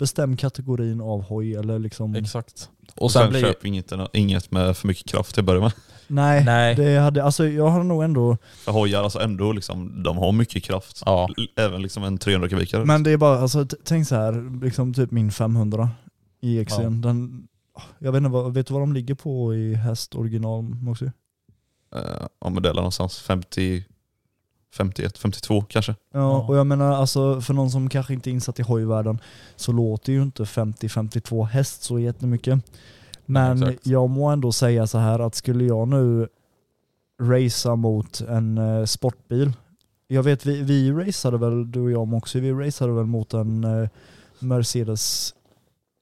[0.00, 2.68] bestäm kategorin av hoj eller liksom, Exakt.
[2.96, 5.60] Och Och sen, sen blir köp inget, inget med för mycket kraft till att börja
[5.60, 5.72] med.
[6.06, 6.74] nej, Nej.
[6.74, 10.62] det hade, alltså jag har nog ändå, För hojar, alltså ändå liksom, de har mycket
[10.64, 11.02] kraft.
[11.06, 11.28] Ja.
[11.56, 12.84] Även liksom en 300 kubikare.
[12.84, 15.90] men det är bara, alltså tänk så här, liksom typ min 500
[16.40, 16.82] i XC, Ja.
[16.90, 17.46] den,
[17.98, 21.12] jag vet inte, vad, vet du vad de ligger på i häst original Moxie?
[21.94, 23.84] Eh, ja men det är någonstans 50,
[24.72, 25.94] 51, 52 kanske.
[26.12, 29.18] Ja, och jag menar alltså för någon som kanske inte är insatt i hojvärlden
[29.56, 32.58] så låter ju inte 50-52 häst så jättemycket.
[33.26, 33.86] Men exakt.
[33.86, 36.28] jag må ändå säga så här att skulle jag nu
[37.22, 39.52] racea mot en eh, sportbil.
[40.08, 43.64] Jag vet vi, vi raceade väl, du och jag också, vi raceade väl mot en
[43.64, 43.88] eh,
[44.38, 45.34] Mercedes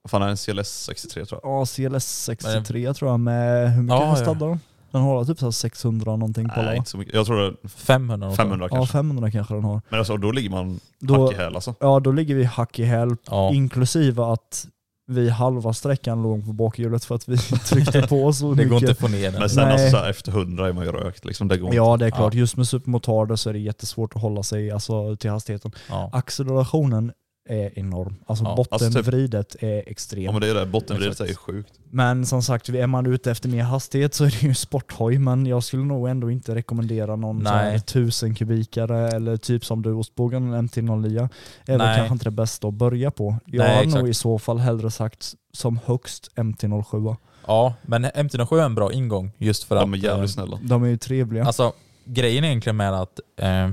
[0.01, 1.51] Vad fan är det, en CLS 63 tror jag.
[1.51, 4.33] ja, CLS 63 tror jag med, hur mycket Ja, hästar ja.
[4.33, 4.59] hade
[4.91, 5.01] den?
[5.01, 6.75] Har typ så här 600 någonting på Nej alla.
[6.75, 7.13] inte så mycket.
[7.13, 8.37] Jag tror det är 500 någonting.
[8.45, 8.91] 500 Ja kanske.
[8.93, 9.81] 500 kanske den har.
[9.89, 11.75] Men alltså då ligger man Då, hack i häl alltså.
[11.79, 13.51] ja då ligger vi hack i häl Ja.
[13.53, 14.67] Inklusive att
[15.07, 17.37] vi halva sträckan låg på bakhjulet för att vi
[17.69, 18.69] tryckte på så Det mycket.
[18.69, 19.39] går inte att få ner den.
[19.39, 19.73] Men sen Nej.
[19.73, 21.47] alltså, så här, efter 100 är man ju rökt liksom.
[21.47, 21.77] Det går inte.
[21.77, 22.39] Ja det är klart, Ja.
[22.39, 25.71] just med supermotarder så är det jättesvårt att hålla sig alltså, till hastigheten.
[25.89, 26.09] Ja.
[26.13, 27.11] Accelerationen
[27.49, 28.15] är enorm.
[28.25, 30.25] Alltså Ja, bottenvridet är extremt.
[30.25, 31.73] Ja men det är det, bottenvridet är sjukt.
[31.91, 35.17] Men som sagt, är man ute efter mer hastighet så är det ju sporthoj.
[35.19, 37.75] Men jag skulle nog ändå inte rekommendera någon Nej.
[37.75, 41.29] 1000 kubikare eller typ som du ostbågen, en MT-09.
[41.65, 41.97] är väl Nej.
[41.97, 43.35] kanske inte det bästa att börja på.
[43.45, 43.99] Jag Nej, har exakt.
[43.99, 47.15] nog i så fall hellre sagt som högst MT-07.
[47.47, 49.81] ja, men MT-07 är en bra ingång just för att...
[49.81, 50.59] De är jävligt eh, snälla.
[50.63, 51.45] De är ju trevliga.
[51.45, 51.73] Alltså
[52.05, 53.69] grejen är egentligen med att eh,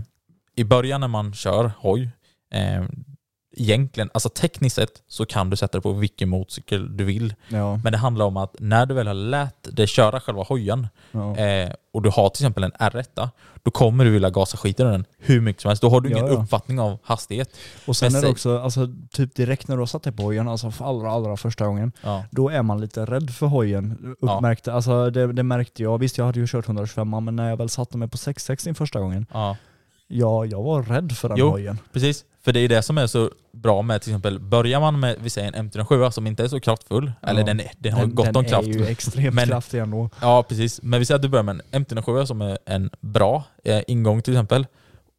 [0.55, 2.11] i början när man kör hoj,
[2.53, 2.85] eh,
[3.57, 7.35] egentligen, alltså tekniskt sett så kan du sätta dig på vilken motorcykel du vill.
[7.49, 10.89] ja, Men det handlar om att när du väl har lärt dig köra själva hojen
[11.13, 11.37] ja.
[11.37, 13.29] eh, och du har till exempel en R1,
[13.63, 15.83] då kommer du vilja gasa skiten ur den hur mycket som helst.
[15.83, 17.57] Då har du ingen Ja, uppfattning av hastighet.
[17.87, 20.23] Och sen Men är det också, alltså, typ direkt när du har satt dig på
[20.23, 21.93] hojen, alltså för allra, allra första gången,
[22.31, 24.15] då är man lite rädd för hojen.
[24.21, 25.99] Uppmärkte, alltså, det, det märkte jag.
[25.99, 29.01] Visst, jag hade ju kört 125 men när jag väl satte mig på 660 första
[29.01, 29.27] gången,
[30.09, 31.51] Ja, ja, jag var rädd för den Jo.
[31.51, 31.79] hojen.
[31.93, 32.25] precis.
[32.45, 35.31] För det är det som är så bra med till exempel, börjar man med vi
[35.31, 38.27] säger en MT-07 som inte är så kraftfull, eller den, är- den har den, gott
[38.27, 38.69] den om kraft.
[38.69, 40.11] är ju extremt Men- kraftig ändå.
[40.21, 40.83] Ja, precis.
[40.83, 44.23] Men vi säger att du börjar med en MT-07 som är en bra eh, ingång
[44.23, 44.67] till exempel.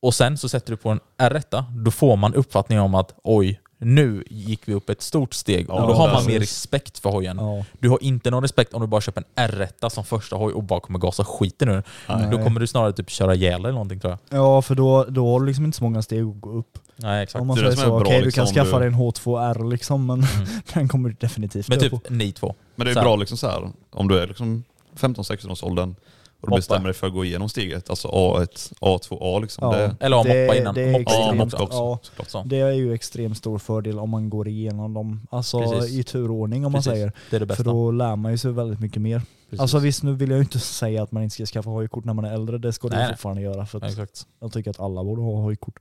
[0.02, 3.60] Och sen så sätter du på en R1, då får man uppfattningen om att oj,
[3.80, 5.70] nu gick vi upp ett stort steg.
[5.70, 7.38] och Ja, då har man mer respekt för hojen.
[7.38, 7.66] Ja.
[7.80, 10.64] Du har inte någon respekt om du bara köper en R1 som första hoj och
[10.64, 12.28] bara kommer gasa skiten ur Nej.
[12.32, 14.40] Då kommer du snarare typ köra ihjäl eller någonting tror jag.
[14.40, 16.80] ja, för då, då har du liksom inte så många steg att gå upp.
[16.96, 17.42] Nej, exakt.
[17.42, 20.24] Om man säger så, okej du liksom, kan skaffa du- dig en H2R liksom, men
[20.74, 22.02] den kommer du definitivt Men typ på.
[22.10, 22.56] ni två.
[22.76, 24.64] Men det är bra liksom så här, om du är liksom
[25.00, 25.96] 15-16 års åldern
[26.42, 26.56] och du Hoppa.
[26.58, 29.68] bestämmer dig för att gå igenom steget, alltså A1, A2A liksom.
[29.72, 29.78] Ja.
[29.78, 30.76] Det, Eller Det- moppa innan.
[30.76, 31.58] det är Moppa ja, extremt- också.
[31.64, 32.00] moppa ja.
[32.18, 32.32] också.
[32.32, 32.44] Så.
[32.46, 35.92] Det är ju extremt stor fördel om man går igenom dem, alltså Precis.
[36.00, 36.88] i turordning om Precis.
[36.88, 37.12] man säger.
[37.30, 37.64] Det är det bästa.
[37.64, 39.22] För då lär man ju sig väldigt mycket mer.
[39.50, 39.62] Precis.
[39.62, 42.14] Alltså visst, nu vill jag ju inte säga att man inte ska skaffa hojkort när
[42.14, 43.66] man är äldre, det ska du fortfarande göra.
[43.66, 44.28] För att Exakt.
[44.40, 45.80] jag tycker att alla borde ha hojkort.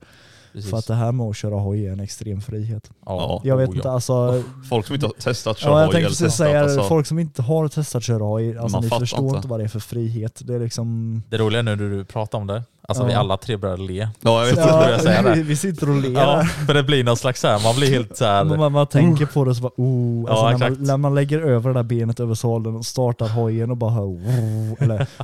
[0.57, 0.71] Precis.
[0.71, 2.91] För att det här med att köra hoj är en extrem frihet.
[3.05, 3.41] ja.
[3.43, 3.93] Jag vet Oh, inte, ja.
[3.93, 4.43] alltså...
[4.69, 6.83] Folk som inte har testat att köra Ja, jag hoj tänkte precis testat, säga alltså,
[6.83, 9.35] folk som inte har testat köra hoj, alltså ni förstår inte.
[9.35, 10.41] inte vad det är för frihet.
[10.45, 11.21] Det är liksom...
[11.29, 13.07] Det roliga nu när du pratar om det, alltså Ja.
[13.07, 14.09] vi alla tre började le.
[14.21, 14.89] Ja, jag vet inte.
[14.89, 15.33] jag säga det.
[15.33, 16.21] vi, vi sitter och ler.
[16.21, 18.43] Ja, för det blir någon slags så här, man blir helt så här.
[18.43, 21.39] Man, man, tänker på det så bara oh, alltså Ja, när, man, när man lägger
[21.39, 25.07] över det där benet över sadeln och startar hojen och bara hör oh, eller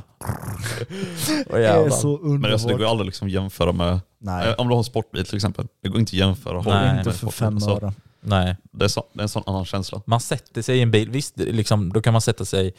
[1.50, 2.40] Åh, det är så underbart.
[2.40, 5.24] Men alltså, det går aldrig liksom jämföra med, Nej, eh, om du har en sportbil
[5.26, 6.98] till exempel, det går inte att jämföra hoj Nej.
[6.98, 7.92] inte för fem Alltså, öre.
[8.20, 8.56] Nej.
[8.72, 10.00] det, är så, det är en sån annan känsla.
[10.06, 12.74] Man sätter sig i en bil, visst liksom, då kan man sätta sig,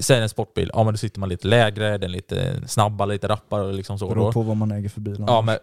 [0.00, 3.28] säg en sportbil, ja men då sitter man lite lägre, den är lite snabbare, lite
[3.28, 4.08] rappare liksom så.
[4.08, 5.24] Beror på vad man äger för bil.
[5.26, 5.58] Ja men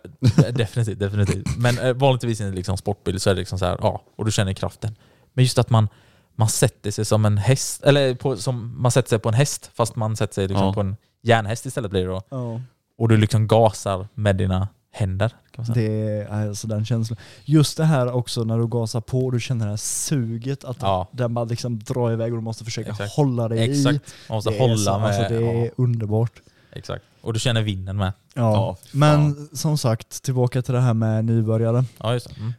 [0.54, 1.58] definitivt, definitivt.
[1.58, 4.26] Men eh, vanligtvis i en liksom sportbil så är det liksom så här, ja, och
[4.26, 4.96] du känner kraften.
[5.34, 5.88] Men just att man,
[6.36, 9.72] man sätter sig som en häst, eller på, som, man sätter sig på en häst
[9.74, 10.74] fast man sätter sig liksom Ja.
[10.74, 12.22] på en järnhäst istället blir det då.
[12.30, 12.62] Ja.
[12.98, 15.30] Och du liksom gasar med dina händer.
[15.30, 15.90] Kan man säga.
[15.90, 17.18] Det är alltså den känslan.
[17.46, 20.78] Just det här också när du gasar på och du känner det här suget att
[20.82, 21.08] Ja.
[21.12, 23.14] den bara liksom drar iväg och du måste försöka Exakt.
[23.14, 23.72] hålla dig i.
[23.72, 24.14] Exakt.
[24.30, 25.08] Man måste Det är hålla så, med.
[25.08, 26.42] Alltså det är ja, underbart.
[26.74, 27.04] exakt.
[27.22, 28.14] Och du känner vinden med.
[28.34, 28.54] Ja.
[28.76, 29.00] Fan.
[29.00, 31.84] Men som sagt, tillbaka till det här med nybörjare.
[31.98, 32.30] Ja just.
[32.38, 32.54] Mm.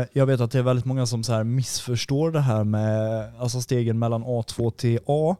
[0.00, 3.30] Eh, Jag vet att det är väldigt många som så här missförstår det här med
[3.38, 5.36] alltså stegen mellan A2 till A.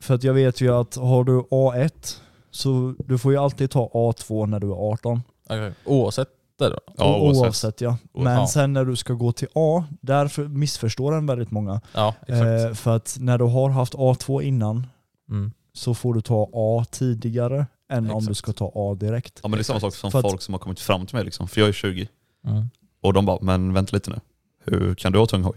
[0.00, 2.16] För att jag vet ju att har du A1
[2.50, 5.22] så du får ju alltid ta A2 när du är 18.
[5.56, 5.72] Okej.
[5.84, 6.28] Oavsett
[6.58, 6.78] då?
[6.96, 7.42] Ja, oavsett.
[7.44, 7.96] oavsett ja.
[8.14, 8.46] Men Ja.
[8.46, 11.80] sen när du ska gå till A, därför missförstår den väldigt många.
[11.94, 12.46] Ja, exakt.
[12.68, 14.86] Eh, för att när du har haft A2 innan
[15.30, 15.52] Mm.
[15.72, 18.28] så får du ta A tidigare än om Exakt.
[18.28, 19.40] du ska ta A direkt.
[19.42, 21.16] Ja men det är samma sak som För att- folk som har kommit fram till
[21.16, 22.08] mig liksom, för jag är 20.
[22.46, 22.70] Mm.
[23.02, 24.20] Och de bara, men vänta lite nu.
[24.64, 25.54] Hur kan du ha tung hoj?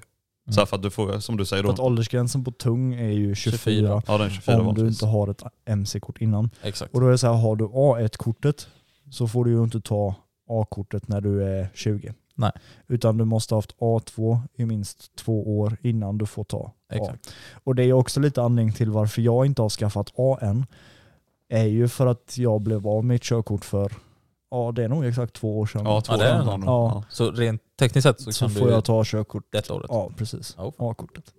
[0.48, 0.54] Mm.
[0.54, 3.10] Så för att du får, som du säger För att då, åldersgränsen på tung är
[3.10, 4.02] ju 24, 24.
[4.08, 6.50] ja den är 24 om du inte har ett MC-kort innan.
[6.64, 6.94] Exakt.
[6.94, 8.68] Och då är det så här, har du A1-kortet
[9.10, 10.16] så får du ju inte ta
[10.50, 12.14] A-kortet när du är 20.
[12.36, 12.52] Nej.
[12.88, 16.72] Utan du måste ha haft A2 i minst två år innan du får ta A.
[16.94, 17.34] Exakt.
[17.64, 20.66] Och det är också lite anledning till varför jag inte har skaffat A än.
[21.50, 23.92] Är ju för att jag blev av med ett körkort för,
[24.52, 25.82] ja det är nog exakt två år sedan.
[25.86, 26.64] Ja, två Ja, det är år de.
[26.64, 26.92] Ja.
[26.96, 27.04] Ja.
[27.10, 29.44] Så rent tekniskt sett så, så kan får du jag ta körkort.
[29.52, 29.86] detta året?
[29.90, 30.56] Ja, precis.
[30.58, 30.72] Ja.
[30.78, 31.34] A-kortet.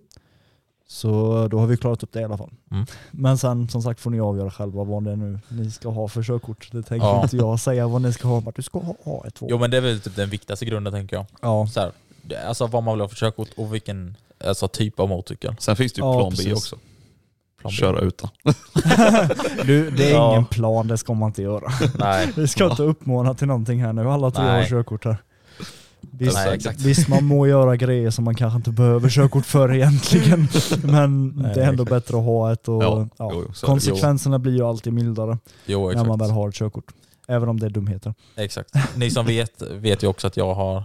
[0.89, 2.49] Så då har vi klarat upp det i alla fall.
[2.71, 2.85] Mm.
[3.11, 6.07] Men sen som sagt får ni avgöra själva vad det är nu ni ska ha
[6.07, 6.69] för körkort.
[6.71, 7.23] Det tänker Ja.
[7.23, 9.45] inte jag säga vad ni ska ha, men du ska ha A1.
[9.49, 11.25] Jo men det är väl typ den viktigaste grunden tänker jag.
[11.41, 11.91] Ja, Så här,
[12.47, 14.15] alltså vad man vill ha för körkort och vilken
[14.45, 15.55] alltså, typ av motorcykel.
[15.59, 16.53] Sen finns det ju Ja, plan B precis.
[16.53, 16.75] också.
[17.61, 17.75] Plan B.
[17.75, 18.29] Köra utan.
[19.65, 20.31] du, det är Ja.
[20.31, 21.71] ingen plan, det ska man inte göra.
[21.99, 22.31] Nej.
[22.35, 25.17] Vi ska inte uppmana till någonting här nu, alla tre har körkort här.
[26.19, 26.81] Visst, Nej, exakt.
[26.81, 30.47] visst, man må göra grejer som man kanske inte behöver körkort för egentligen,
[30.83, 32.05] men Nej, det är ändå exakt.
[32.05, 35.37] bättre att ha ett och Ja, ja, jo, jo, så konsekvenserna blir ju alltid mildare
[35.65, 36.85] Jo när man väl har ett körkort.
[37.27, 38.13] Även om det är dumheter.
[38.35, 38.73] Exakt.
[38.95, 40.83] Ni som vet vet ju också att jag har,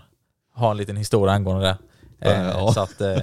[0.55, 1.77] har en liten historia angående
[2.19, 2.31] det.
[2.31, 2.73] Eh, Ja.
[2.73, 3.17] Så att eh,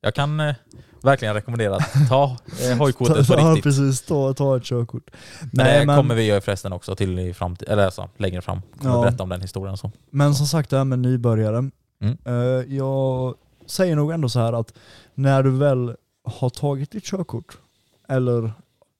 [0.00, 0.54] jag kan eh,
[1.02, 2.36] verkligen rekommendera att ta
[2.70, 3.62] eh, hojkortet på ja, riktigt.
[3.64, 4.02] precis.
[4.02, 5.10] Ta, ta ett körkort.
[5.52, 8.62] Men det kommer vi ju förresten också till i framtid, eller alltså, längre fram.
[8.78, 9.02] Kommer Ja.
[9.02, 9.76] berätta om den historien.
[9.76, 9.90] Så.
[10.10, 11.70] men som sagt det här med nybörjare.
[12.00, 12.18] Mm.
[12.24, 13.34] Eh, jag
[13.66, 14.72] säger nog ändå så här att
[15.14, 17.58] när du väl har tagit ditt körkort,
[18.08, 18.52] eller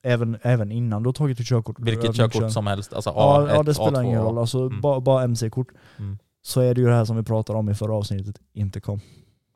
[0.03, 1.77] även, även innan du har tagit ditt körkort.
[1.79, 2.93] Vilket körkort som helst.
[2.93, 4.39] Alltså Ja, A1, ja det spelar A2, ingen roll.
[4.39, 4.81] Alltså, Mm.
[4.81, 5.69] bara, bara MC-kort.
[5.99, 6.19] Mm.
[6.43, 9.01] Så är det ju det här som vi pratade om i förra avsnittet, intercom.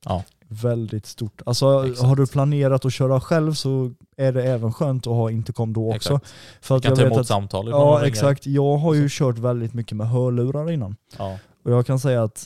[0.04, 0.24] Ja.
[0.48, 1.42] Väldigt stort.
[1.46, 2.06] Alltså Exakt.
[2.08, 5.94] har du planerat att köra själv så är det även skönt att ha intercom då
[5.94, 6.14] också.
[6.14, 6.34] Exakt.
[6.60, 8.06] För Du att kan jag ta vet emot att, samtal Ja ringer.
[8.08, 8.46] exakt.
[8.46, 10.96] Jag har ju kört väldigt mycket med hörlurar innan.
[11.18, 11.38] Ja.
[11.64, 12.44] Och jag kan säga att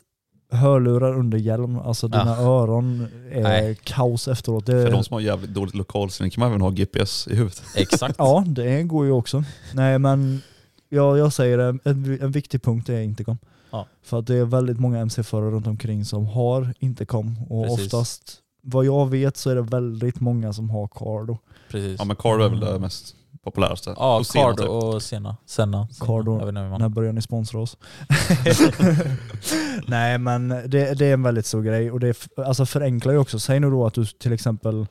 [0.50, 3.78] hörlurar under hjälm, alltså dina öron är Nej.
[3.82, 4.66] kaos efteråt.
[4.66, 7.62] Det, För de som har jävligt dåligt lokalsinne kan man även ha GPS i huvudet.
[7.76, 8.14] Exakt.
[8.18, 9.44] Ja, det går ju också.
[9.72, 10.42] Nej men
[10.88, 13.38] jag, jag säger det, en, en viktig punkt är intercom.
[13.74, 13.86] Ja.
[14.02, 17.84] För att det är väldigt många MC-förare runt omkring som har intercom och Precis.
[17.94, 21.38] oftast, vad jag vet så är det väldigt många som har Cardo.
[21.70, 21.96] Precis.
[21.98, 23.94] Ja men Cardo är väl det mest populäraste.
[23.96, 24.70] Ja, Och Sena, Cardo typ.
[24.70, 25.36] och Sena.
[25.46, 25.88] Senna.
[25.90, 26.06] Senna.
[26.06, 26.32] Cardo.
[26.32, 27.76] Jag vet inte hur man- När börjar ni sponsra oss?
[29.86, 33.38] Nej men det, det är en väldigt stor grej och det alltså förenklar ju också.
[33.38, 34.86] Säg nu då att du till exempel,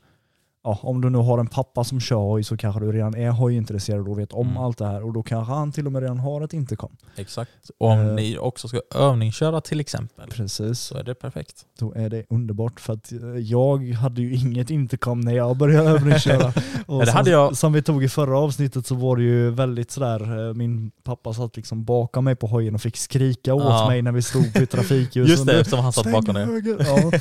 [0.64, 3.30] ja, om du nu har en pappa som kör hoj så kanske du redan är
[3.30, 4.58] hojintresserad och vet om Mm.
[4.64, 6.96] allt det här och då kanske han till och med redan har ett intercom.
[7.16, 7.52] Exakt.
[7.78, 8.14] Och om Eh.
[8.14, 11.56] ni också ska övningsköra till exempel Precis, så är det perfekt.
[11.80, 15.90] då är det underbart för att eh, jag hade ju inget intercom när jag började
[15.90, 16.54] övningsköra.
[16.86, 17.58] och det som, hade jag.
[17.58, 21.34] som vi tog i förra avsnittet så var det ju väldigt sådär, eh, min pappa
[21.34, 23.88] satt liksom bakom mig på hojen och fick skrika åt Ja.
[23.88, 25.30] mig när vi stod på trafikljuset.
[25.30, 26.48] Just det, eftersom han satt bakom dig.
[26.80, 27.12] Ja.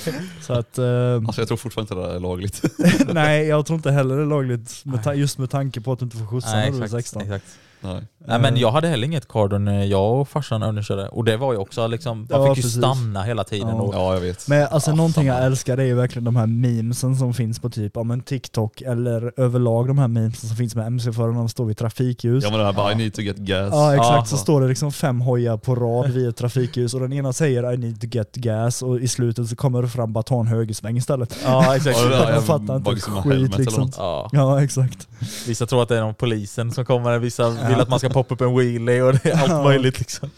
[0.43, 2.63] Så att, eh, Alltså jag tror fortfarande inte det är lagligt.
[3.15, 5.99] nej jag tror inte heller det är lagligt, med ta- just med tanke på att
[5.99, 7.23] du inte får skjutsa Nej, när du är exakt, 16.
[7.23, 7.45] exakt.
[7.85, 8.03] Nej.
[8.27, 11.09] Nej men jag hade heller inget cardo när jag och farsan övningskörde.
[11.09, 12.79] Och det var ju också liksom, man Ja, fick ju precis.
[12.79, 13.69] stanna hela tiden.
[13.69, 13.75] Ja.
[13.75, 14.49] Och, Ja jag vet.
[14.49, 15.37] Men alltså Ja, någonting fan.
[15.37, 18.21] jag älskar det är ju verkligen de här memesen som finns på typ ja, men
[18.21, 22.45] TikTok eller överlag de här memesen som finns med MC-förarna de står vid trafikljus.
[22.45, 23.69] Ja men det här bara I need to get gas.
[23.73, 24.25] Ja exakt, Ja.
[24.25, 27.73] så står det liksom fem hojar på rad vid ett trafikljus och den ena säger
[27.73, 30.47] I need to get gas och i slutet så kommer det fram bara ta en
[30.47, 31.37] högersväng istället.
[31.45, 31.99] ja exakt.
[32.03, 33.83] Ja, det där, Jag fattar inte ett skit, helmet eller liksom.
[33.85, 33.95] något.
[33.99, 34.29] Ja.
[34.33, 35.09] Ja exakt.
[35.47, 38.35] Vissa tror att det är någon polisen som kommer, vissa vill att man ska poppa
[38.35, 40.31] upp en wheelie och det är allt möjligt liksom.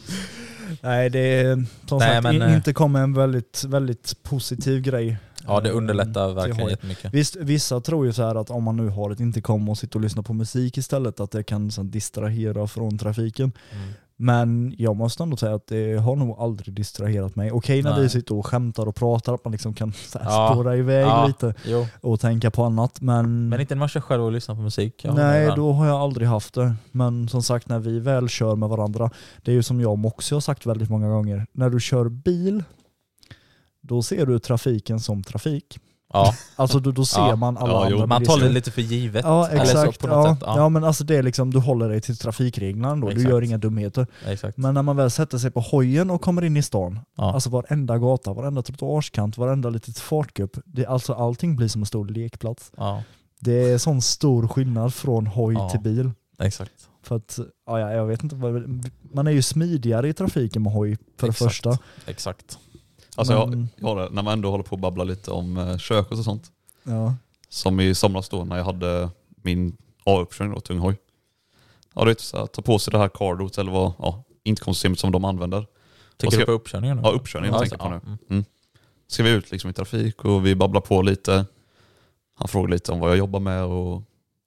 [0.80, 5.16] Nej det är som Nej, sagt men, eh, inte kommer en väldigt, väldigt positiv grej.
[5.46, 7.14] Ja det eh, underlättar verkligen jättemycket.
[7.14, 9.96] Visst, vissa tror ju så här att om man nu har ett intercom och sitter
[9.96, 13.52] och lyssnar på musik istället, att det kan så, distrahera från trafiken.
[13.72, 13.88] Mm.
[14.16, 17.52] Men jag måste ändå säga att det har nog aldrig distraherat mig.
[17.52, 18.10] Okej när vi Nej.
[18.10, 20.50] sitter och skämtar och pratar, att man liksom kan så här, Ja.
[20.52, 21.26] spåra iväg Ja.
[21.26, 21.86] lite Jo.
[22.00, 23.00] och tänka på annat.
[23.00, 25.06] Men, Men inte när man kör själv och lyssnar på musik.
[25.14, 26.74] Nej, då har jag aldrig haft det.
[26.92, 29.10] Men som sagt, när vi väl kör med varandra,
[29.42, 32.08] det är ju som jag och Moxie har sagt väldigt många gånger, när du kör
[32.08, 32.62] bil,
[33.84, 35.78] då ser du trafiken som trafik.
[36.12, 37.36] Ja, Alltså då, då ser Ja.
[37.36, 37.94] man alla Ja, jo.
[37.96, 39.24] andra man tar det lite för givet.
[39.24, 39.98] Ja exakt.
[40.04, 40.34] ja.
[40.34, 40.42] sätt.
[40.46, 40.56] Ja.
[40.56, 43.30] Ja, men alltså det är liksom, du håller dig till trafikreglerna ändå, du Exakt.
[43.30, 44.06] gör inga dumheter.
[44.26, 44.56] exakt.
[44.58, 47.34] Men när man väl sätter sig på hojen och kommer in i stan, Ja.
[47.34, 52.08] alltså varenda gata, varenda trottoarskant, varenda litet fartgupp, det, alltså allting blir som en stor
[52.08, 52.72] lekplats.
[53.40, 56.10] Det är sån stor skillnad från hoj till bil.
[56.38, 56.72] exakt.
[57.02, 58.36] För att, ja, ja, jag vet inte,
[59.14, 61.50] man är ju smidigare i trafiken med hoj för det Exakt.
[61.50, 61.78] första.
[62.06, 62.58] Exakt.
[63.16, 65.76] Alltså jag, Men- jag det, när man ändå håller på att babbla lite om eh,
[65.78, 66.50] körkort och sånt.
[66.82, 67.14] Ja.
[67.48, 69.10] Som i somras då när jag hade
[69.42, 70.96] min A-uppkörning tung hoj.
[71.94, 74.98] Ja du vet, så här, ta på sig det här cardot eller vad, ja, intercomsystemet
[74.98, 75.66] som de använder.
[76.16, 76.96] Tänker du jag- på uppkörningen?
[76.96, 77.02] nu?
[77.04, 78.16] Ja, uppkörningen Ja, tänker jag på alltså, nu.
[78.28, 78.44] ja, mm.
[79.06, 81.46] Ska vi ut liksom i trafik och vi babblar på lite.
[82.34, 84.02] Han frågar lite om vad jag jobbar med och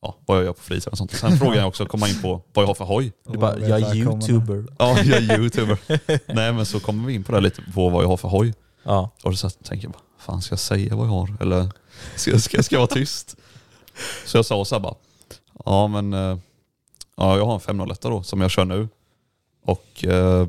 [0.07, 1.11] ja, vad jag gör på fritiden och sånt.
[1.11, 3.13] Sen frågar jag också komma in på vad jag har för hoj.
[3.27, 4.65] Du bara, jag är youtuber.
[4.79, 5.77] Ja, jag är youtuber.
[6.33, 8.53] Nej men så kommer vi in på det lite på vad jag har för hoj.
[8.83, 9.09] Ja.
[9.23, 11.37] Och så tänker jag bara, fan ska jag säga vad jag har?
[11.41, 11.71] Eller
[12.15, 13.35] ska, ska, ska jag vara tyst?
[14.25, 14.95] Så jag sa så här bara,
[15.65, 16.37] ja men eh,
[17.17, 18.87] ja, jag har en 501 då som jag kör nu.
[19.65, 20.47] Och, eh,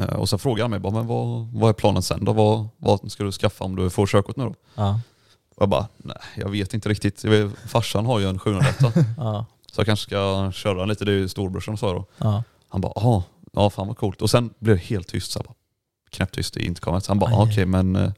[0.00, 2.32] eh, och så frågade han mig, bara, men vad, vad är planen sen då?
[2.32, 4.54] Vad, vad ska du skaffa om du får körkort nu då?
[4.74, 5.00] Ja.
[5.56, 7.24] Och jag bara, nej jag vet inte riktigt.
[7.24, 8.76] Jag vet, farsan har ju en 701
[9.16, 9.46] Ja.
[9.72, 12.04] så jag kanske ska köra den lite, det är ju storbrorsan sa då.
[12.18, 12.42] Ja.
[12.68, 14.22] Han bara, jaha, ja fan vad coolt.
[14.22, 15.54] Och sen blev det helt tyst, så bara,
[16.10, 17.06] knäpptyst i intercomet.
[17.06, 18.10] Han bara, okej men eh,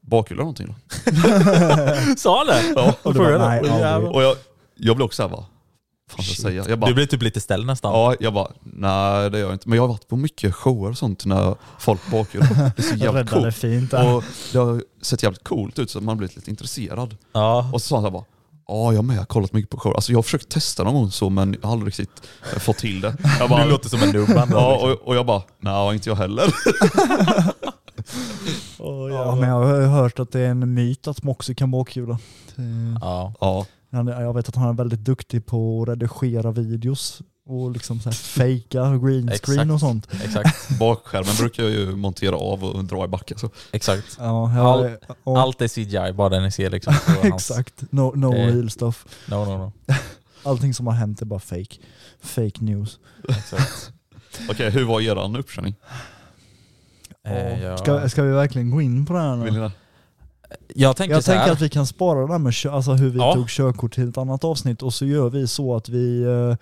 [0.00, 0.74] bakhjul eller någonting då?
[2.16, 2.72] Sa han det?
[2.76, 2.94] Ja.
[3.02, 3.60] Och du bara, nej.
[4.08, 4.36] Och jag,
[4.74, 5.44] jag blev också såhär,
[6.10, 6.64] fan ska jag säga?
[6.68, 7.92] Jag bara, Du blir typ lite ställd nästan.
[7.92, 9.68] ja, jag bara, nej det gör jag inte.
[9.68, 12.42] Men jag har varit på mycket shower och sånt när folk bakhjul.
[12.76, 13.54] Det Jag jävligt coolt.
[13.56, 14.14] fint där.
[14.14, 17.16] Och det har sett jävligt coolt ut så man har blivit lite intresserad.
[17.32, 17.70] Ja.
[17.72, 18.24] Och så sa han så bara,
[18.68, 19.94] ja jag med, jag har kollat mycket på shower.
[19.94, 22.76] Alltså jag har försökt testa någon gång så men jag har aldrig riktigt eh, fått
[22.78, 23.16] till det.
[23.38, 24.90] Jag bara, Du låter som en ändå, Ja, liksom.
[24.90, 26.54] och, och jag bara, nej inte jag heller.
[29.12, 32.18] Ja, men jag har hört att det är en myt att Moxie kan bakhjula.
[33.00, 33.32] Ja.
[33.40, 38.00] Ja, Han Jag vet att han är väldigt duktig på att redigera videos och liksom
[38.00, 39.70] så här fejka green screen Exakt.
[39.70, 40.08] och sånt.
[40.24, 40.78] Exakt.
[40.78, 43.38] bakskärmen brukar jag ju montera av och dra i backen.
[43.38, 43.50] Så.
[43.72, 44.16] Exakt.
[44.18, 46.94] Ja, jag, All- ja, Allt är CGI, bara den ni ser liksom.
[47.22, 49.06] Exakt, no, no Det- real stuff.
[49.26, 49.72] No, no, no.
[50.42, 51.76] Allting som har hänt är bara fake.
[52.20, 52.98] Fake news.
[53.28, 53.92] Exakt.
[54.50, 55.74] Okej, hur var eran uppkörning?
[57.26, 57.76] Eh, ja.
[57.76, 59.70] ska, ska vi verkligen gå in på det här Vill nu?
[60.74, 63.34] Jag tänker Jag tänker att vi kan spara det här med alltså hur vi Ja.
[63.34, 66.56] tog körkort till ett annat avsnitt och så gör vi så att vi eh,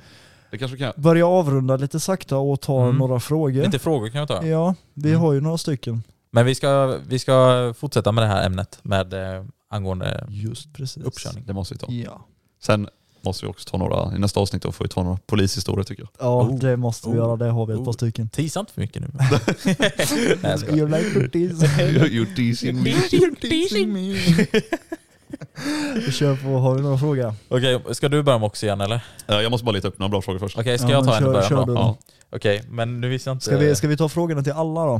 [0.51, 2.97] Det kanske vi kan börjar avrunda lite sakta och tar Mm.
[2.99, 3.63] några frågor.
[3.63, 4.47] Lite frågor kan vi ta.
[4.47, 5.21] Ja, vi Mm.
[5.21, 6.03] har ju några stycken.
[6.31, 11.03] Men vi ska, vi ska fortsätta med det här ämnet med eh, angående Just precis.
[11.05, 11.45] uppkörning.
[11.47, 11.87] Det måste vi ta.
[11.93, 12.27] Ja,
[12.63, 12.89] Sen
[13.21, 16.03] måste vi också ta några, i nästa avsnitt då får vi ta några polishistorier tycker
[16.03, 16.11] jag.
[16.27, 16.59] ja Oh.
[16.59, 17.19] det måste vi Oh.
[17.19, 17.37] göra.
[17.37, 17.95] Det har vi ett par Oh.
[17.95, 18.29] stycken.
[18.29, 19.09] Tisa inte för mycket nu.
[19.65, 20.77] Nej, jag skojar.
[20.79, 21.67] You like tease.
[22.09, 22.93] You're teasing me.
[23.41, 24.13] teasing me.
[26.07, 27.35] vi kör på, har vi några frågor?
[27.49, 29.01] Okej, ska du börja med också igen eller?
[29.29, 30.59] Eh, Jag måste bara leta upp några bra frågor först.
[30.59, 31.65] Okej, ska Ja, jag ta men en i kör- början kör då?
[31.65, 31.73] du.
[31.73, 31.97] Ja.
[32.33, 33.45] Okej, men nu visste jag inte...
[33.45, 34.93] Ska vi, ska vi ta frågorna till alla då?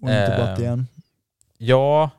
[0.00, 0.86] Och inte Eh, Blatt igen?
[1.58, 2.10] Ja,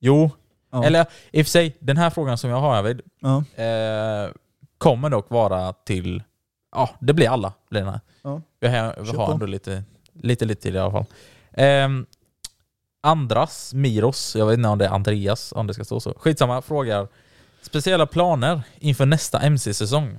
[0.00, 0.30] jo.
[0.72, 0.84] Ja.
[0.84, 3.36] Eller i och för sig, den här frågan som jag har Arvid, Ja.
[3.64, 4.30] eh,
[4.78, 6.22] kommer dock vara till...
[6.72, 7.52] Ja, det blir alla.
[7.70, 8.00] Blir den här.
[8.22, 8.42] Ja.
[8.60, 8.94] Vi har,
[9.26, 11.04] vi ändå lite, lite, lite tid i alla fall.
[11.52, 12.06] Ehm,
[13.02, 16.14] Andras, Miros, jag vet inte om det är Andreas, om det ska stå så.
[16.18, 17.08] Skitsamma, frågar
[17.62, 20.18] speciella planer inför nästa MC-säsong?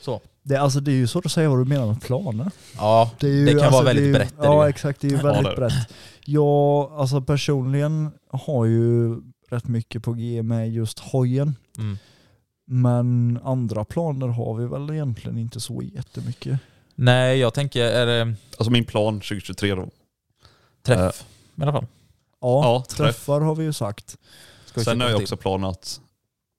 [0.00, 0.20] Så.
[0.42, 2.50] Det, alltså, det är ju svårt att säga vad du menar med planer.
[2.76, 4.34] Ja, Det, ju, det kan alltså, vara väldigt ju, brett.
[4.42, 5.56] Ja exakt, det är ju Ja, väldigt det.
[5.56, 5.88] brett.
[6.24, 9.16] Jag alltså personligen har ju
[9.48, 11.56] rätt mycket på G med just hojen.
[11.78, 11.98] Mm.
[12.66, 16.58] Men andra planer har vi väl egentligen inte så jättemycket.
[16.94, 19.88] Nej, jag tänker, är det Alltså min plan 2023 då.
[20.82, 21.24] träff
[21.58, 21.86] i alla fall?
[22.40, 22.96] Ja, Ja, träff.
[22.96, 24.16] träffar har vi ju sagt.
[24.64, 26.00] Ska vi Sen har jag också planen att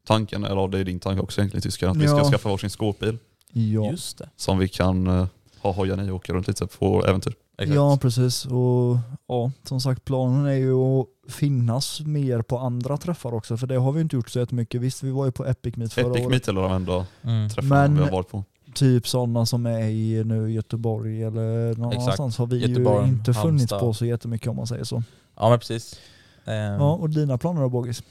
[0.07, 2.19] tanken, eller det är din tanke också egentligen tyskar, att vi Ja.
[2.23, 3.17] ska skaffa varsin skåpbil
[3.55, 4.29] Ja, Just det.
[4.35, 5.27] som vi kan eh,
[5.61, 7.33] ha hojen i och åka runt lite på äventyr.
[7.57, 7.75] Exakt.
[7.75, 8.45] ja precis.
[8.45, 8.97] Och
[9.27, 13.57] ja, som sagt planen är ju att finnas mer på andra träffar också.
[13.57, 14.81] För det har vi inte gjort så jättemycket.
[14.81, 16.29] Visst vi var ju på Epic Meet förra Epic året.
[16.29, 17.49] Meet eller de enda Mm.
[17.49, 18.43] träffarna Men- vi har varit på.
[18.73, 22.03] Typ sådana som är i nu Göteborg eller någon Exakt.
[22.03, 23.79] annanstans har vi Göteborg, ju inte funnits Halmstad.
[23.79, 25.03] på så jättemycket om man säger så.
[25.35, 25.99] Ja men precis.
[26.45, 28.03] Ehm, Ja, och dina planer då Bogis?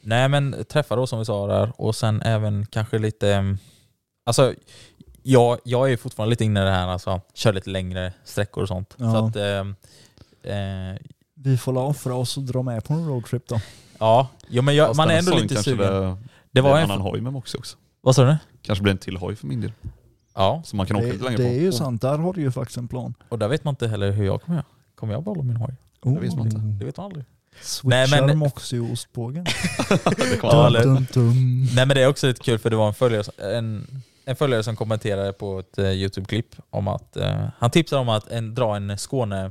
[0.00, 3.34] Nej men träffa då som vi sa där och sen även kanske lite...
[3.34, 3.58] ehm,
[4.26, 4.54] Alltså
[5.22, 8.68] jag, jag är fortfarande lite inne i det här alltså, kör lite längre sträckor och
[8.68, 8.94] sånt.
[8.98, 9.12] Ja.
[9.12, 9.74] Så att, ehm,
[10.42, 11.00] eh,
[11.44, 13.60] Vi får la offra oss och dra med på en roadtrip då.
[13.98, 15.78] ja, jo, men jag, Fast man är ändå lite sugen.
[15.78, 16.16] Det, Det,
[16.50, 16.90] det var en en...
[16.90, 17.76] annan hoj med Moxie också.
[18.00, 18.36] Vad sa du?
[18.62, 19.72] Kanske blir en till hoj för min del.
[20.34, 21.50] Ja, Så man kan åka Det, lite längre det på.
[21.54, 23.14] är ju sant, där har du ju faktiskt en plan.
[23.28, 24.66] och där vet man inte heller hur jag kommer göra.
[24.94, 25.74] Kommer jag behålla min hoj?
[26.02, 26.58] Oh, Det vet man inte.
[26.58, 27.24] Det vet man aldrig.
[27.62, 29.44] Switchar Nej, men- Moxie och ostbågen.
[30.16, 31.64] det dum, dum.
[31.74, 33.86] Nej men det är också lite kul för det var en följare, en,
[34.24, 38.28] en följare som kommenterade på ett eh, YouTube-klipp om att eh, han tipsade om att
[38.28, 39.50] en, dra en Skåne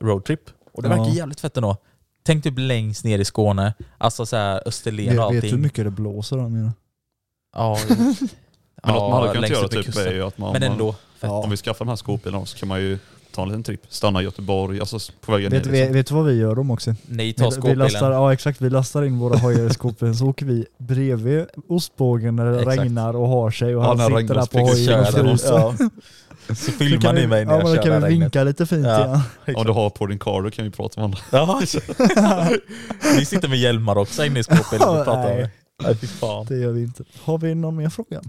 [0.00, 0.40] roadtrip.
[0.74, 0.96] Och det Ja.
[0.96, 1.76] verkar jävligt fett ändå.
[2.22, 5.34] Tänk typ längst ner i Skåne, alltså så här Österlen och Vet, allting.
[5.40, 6.72] vet du hur mycket det blåser där nere?
[7.56, 10.06] Ja, Men något man hade kunnat längst göra upp i typ kusten.
[10.06, 10.94] är ju att man, Men ändå.
[11.18, 11.30] Fett.
[11.30, 12.98] om vi skaffar de här skåpbilarna så kan man ju
[13.34, 13.80] ta en liten tripp.
[13.88, 15.58] Stanna i Göteborg, alltså på vägen ner.
[15.58, 15.92] Vet, vet, Liksom.
[15.94, 16.94] vet du vad vi gör då också?
[17.06, 17.78] Ni tar Vi, vi skåpbilen.
[17.78, 22.36] lastar, ja exakt, vi lastar in våra hojar i skåpen så åker vi bredvid ostbågen
[22.36, 22.78] när det Exakt.
[22.80, 25.52] regnar och har sig och Ja, han sitter där på hojen och Kör fryser.
[25.58, 25.74] Ja.
[26.48, 28.22] Så filmar ni vi- mig när ja, jag men då kör kan vi regnet.
[28.24, 29.20] vinka lite fint Ja.
[29.44, 29.54] ja.
[29.58, 31.18] Om du har på din car då kan vi prata med andra.
[31.30, 32.50] Ja,
[33.18, 35.36] Ni sitter med hjälmar också inne i skåpbilen och pratar Nej.
[35.36, 35.50] med.
[35.82, 36.46] Nej fy fan.
[36.48, 37.04] Det gör vi inte.
[37.24, 38.20] Har vi någon mer fråga?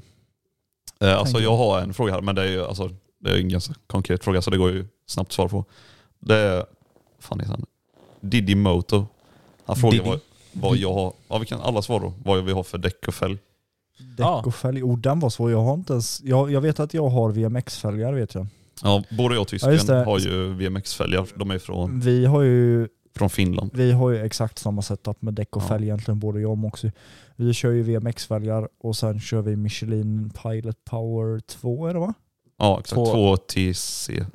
[1.01, 2.89] Eh, alltså jag har en fråga här, men det är ju alltså,
[3.25, 5.65] det är en ganska konkret fråga så det går ju snabbt att svara på.
[6.19, 6.65] Det är,
[7.19, 7.65] fan heter han?
[8.21, 9.07] Diddy Moto.
[9.65, 10.09] Han frågar Diddy?
[10.09, 10.19] vad,
[10.53, 13.13] vad jag har, ja vi kan alla svara då, vad vi har för däck och
[13.13, 13.37] fälg.
[14.17, 14.35] Ja.
[14.37, 14.83] Däck och fälg.
[14.83, 15.51] Oh, den var svår.
[15.51, 16.21] Jag har inte ens...
[16.23, 18.47] Jag, jag vet att jag har VMX-fälgar vet jag.
[18.83, 20.03] Ja, både jag och Ja, tysken det.
[20.03, 23.71] har ju VMX-fälgar, de är från, Vi har ju från Finland.
[23.73, 25.67] Vi har ju exakt samma setup med däck och Ja.
[25.67, 26.91] fälg egentligen, både jag och Moxie.
[27.35, 32.13] Vi kör ju VMX-fälgar och sen kör vi Michelin Pilot Power 2 är det va?
[32.59, 34.25] Ja exakt, Två- två TC.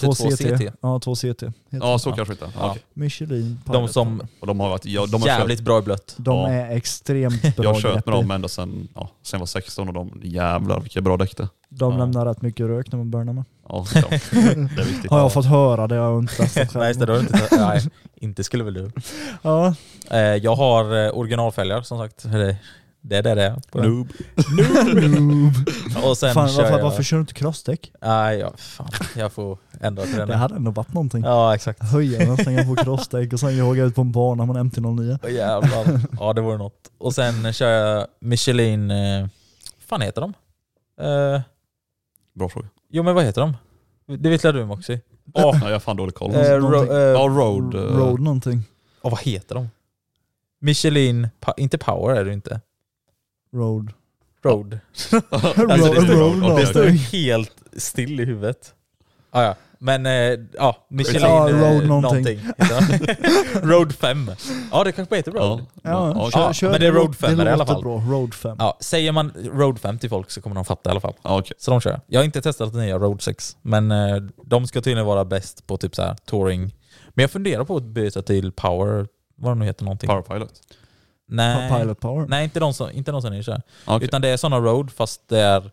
[0.00, 0.70] Två CT?
[0.82, 1.42] Ja, 2 CT.
[1.70, 2.50] Ja så kanske inte.
[2.58, 2.76] Ja.
[2.94, 4.22] Michelin Pilot De som.
[4.40, 6.14] Och de har varit, ja, de har jävligt bra i blött.
[6.16, 6.48] De Ja.
[6.48, 9.88] är extremt bra jag har kört med dem ända sedan, ja, sen jag var 16
[9.88, 11.98] och de, jävlar vilka bra däck det De Ja.
[11.98, 13.44] lämnar rätt mycket rök när man burnar med.
[13.68, 14.16] Ja, ja, det
[14.80, 15.10] är viktigt.
[15.10, 17.82] Har jag fått höra det, jag inte testat Nej, det, har du inte, nej,
[18.16, 18.90] inte skulle väl du.
[19.42, 19.74] Ja,
[20.10, 22.24] Eh, jag har eh, originalfälgar som sagt.
[22.24, 22.56] Eller,
[23.08, 23.56] Det är det det är.
[23.70, 23.90] på den.
[23.90, 24.08] Noob.
[25.20, 25.52] noob.
[26.04, 26.84] Och sen Fan, kör varför, jag...
[26.84, 27.92] varför kör du inte crossdäck?
[28.02, 28.88] Nej, ja, fan.
[29.16, 30.28] Jag får ändra till den.
[30.28, 31.22] Det hade ändå varit någonting.
[31.24, 31.82] Ja, exakt.
[31.82, 35.18] Höja den, slänga på crossdäck och sen jaga ut på en bana med en MT-09.
[35.22, 36.00] Åh, jävlar.
[36.20, 36.90] Ja, det vore något.
[36.98, 38.90] Och sen kör jag Michelin...
[38.90, 39.26] Eh,
[39.86, 40.32] fan heter de?
[41.00, 41.40] Eh,
[42.34, 42.68] Bra fråga.
[42.90, 43.56] jo, men vad heter de?
[44.18, 45.00] Det vet väl du Moxie?
[45.34, 46.34] Åh, Ja, jag har fan dålig koll.
[46.34, 46.96] eh, ro, någonting.
[46.96, 47.74] eh, ja, Road.
[47.74, 48.62] eh, Road någonting.
[49.02, 49.68] åh, vad heter de?
[50.60, 51.28] Michelin...
[51.40, 52.60] Pa, inte Power är det inte.
[53.56, 53.92] Road.
[54.42, 54.78] Road.
[55.30, 58.74] alltså, det ja, det Det ju helt still i huvudet.
[59.30, 59.54] Ah, ja.
[59.78, 62.40] Men eh, ja, Michelin Ja, eh, Road någonting.
[63.62, 64.30] road 5.
[64.72, 65.66] Ja det kanske heter Road.
[65.82, 67.82] Ja, Ja, kör, kör, men det är Road 5 i alla fall.
[67.82, 67.96] bra.
[68.08, 68.56] Road 5.
[68.58, 71.14] Ja, säger man Road 5 till folk så kommer de fatta i alla fall.
[71.22, 71.56] ja, okej.
[71.58, 72.00] Så de kör jag.
[72.06, 75.66] Jag har inte testat den nya Road 6, men eh, de ska tydligen vara bäst
[75.66, 76.60] på typ så här touring.
[77.08, 80.08] Men jag funderar på att byta till Power, vad de nu heter någonting.
[80.08, 80.52] Power Pilot.
[81.26, 82.26] Nej, Pilot Power.
[82.28, 83.62] nej inte de som, inte de som ni kör.
[83.84, 84.04] Okej.
[84.08, 85.70] Utan det är sådana Road fast det är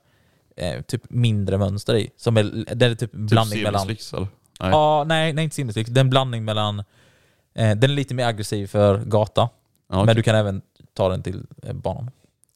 [0.55, 2.09] eh, typ mindre mönster i.
[2.17, 3.81] Som är, det är typ en Typ blandning mellan...
[3.81, 4.27] semislicks, eller?
[4.59, 4.69] Nej.
[4.69, 5.89] Ja, nej, nej inte simmerslicks.
[5.89, 6.79] Det är en blandning mellan...
[6.79, 9.49] Eh, den är lite mer aggressiv för gata, Ja,
[9.95, 10.05] okej.
[10.05, 10.61] men du kan även
[10.93, 12.11] ta den till eh, banan.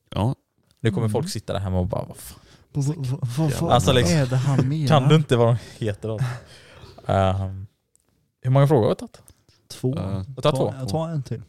[0.10, 0.36] ja.
[0.80, 1.12] Nu kommer Mm.
[1.12, 2.40] folk sitta där hemma och bara vad fan,
[2.74, 4.88] Vad vad- vad fan Alltså, liksom- är det han menar?
[4.88, 6.20] Kan du inte vad de heter då?
[7.14, 7.68] Ehm,
[8.42, 9.22] hur många frågor har vi tagit?
[9.68, 9.96] Två.
[10.36, 10.74] Jag tar två.
[10.80, 11.42] Jag tar en till.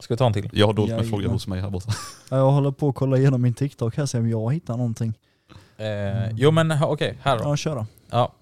[0.00, 0.50] Ska vi ta en till?
[0.52, 1.92] Jag har dolt med frågor hos mig här borta.
[2.30, 5.14] Ja, Jag håller på att kolla igenom min TikTok här, se om jag hittar någonting.
[5.76, 7.44] Eh, jo men okej, här då.
[7.44, 7.86] Ja, kör då.
[8.10, 8.32] Ja.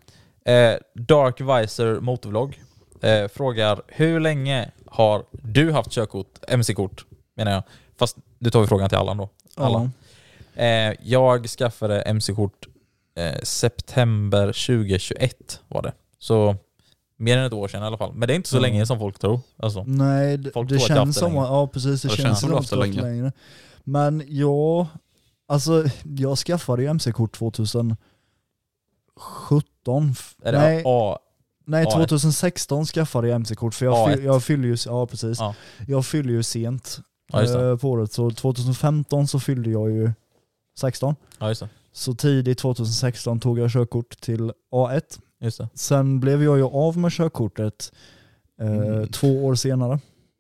[0.52, 2.62] Eh, Dark Visor motorvlogg
[3.00, 7.04] eh, frågar hur länge har du haft körkort, mc-kort
[7.36, 7.62] menar jag.
[7.98, 9.28] Fast du tar vi frågan till Allan då.
[9.54, 9.92] Allan.
[10.54, 12.68] Eh, jag skaffade mc-kort
[13.16, 15.92] eh, september 2021 var det.
[16.18, 16.56] Så
[17.18, 18.12] mer än ett år sedan i alla fall.
[18.14, 18.60] Men det är inte så Ja.
[18.60, 19.40] länge som folk tror.
[19.56, 19.84] Alltså.
[19.86, 21.44] Nej, det, Folk det tror känns det som länge.
[21.44, 23.32] att, ja precis, det, Ja, det känns känns som att du det längre.
[23.84, 24.86] Men jag,
[25.48, 27.96] alltså jag skaffade ju MC-kort 2017.
[30.12, 31.18] f- Är det nej, A?
[31.66, 31.90] nej, A1?
[31.92, 34.14] 2016 skaffade jag MC-kort för jag, A1.
[34.14, 35.38] fyll, jag fyllde ju, ja precis.
[35.40, 35.54] Ja.
[35.86, 36.98] Jag fyllde ju sent
[37.32, 37.68] Ja just det.
[37.70, 40.12] eh, på året, så 2015 så fyllde jag ju
[40.78, 41.16] 16.
[41.38, 41.68] Ja, just det.
[41.92, 45.02] Så tidigt 2016 tog jag körkort till A1.
[45.41, 45.68] Just det.
[45.74, 47.93] Sen blev jag ju av med körkortet
[48.61, 49.09] eh, Mm.
[49.09, 49.99] två år senare.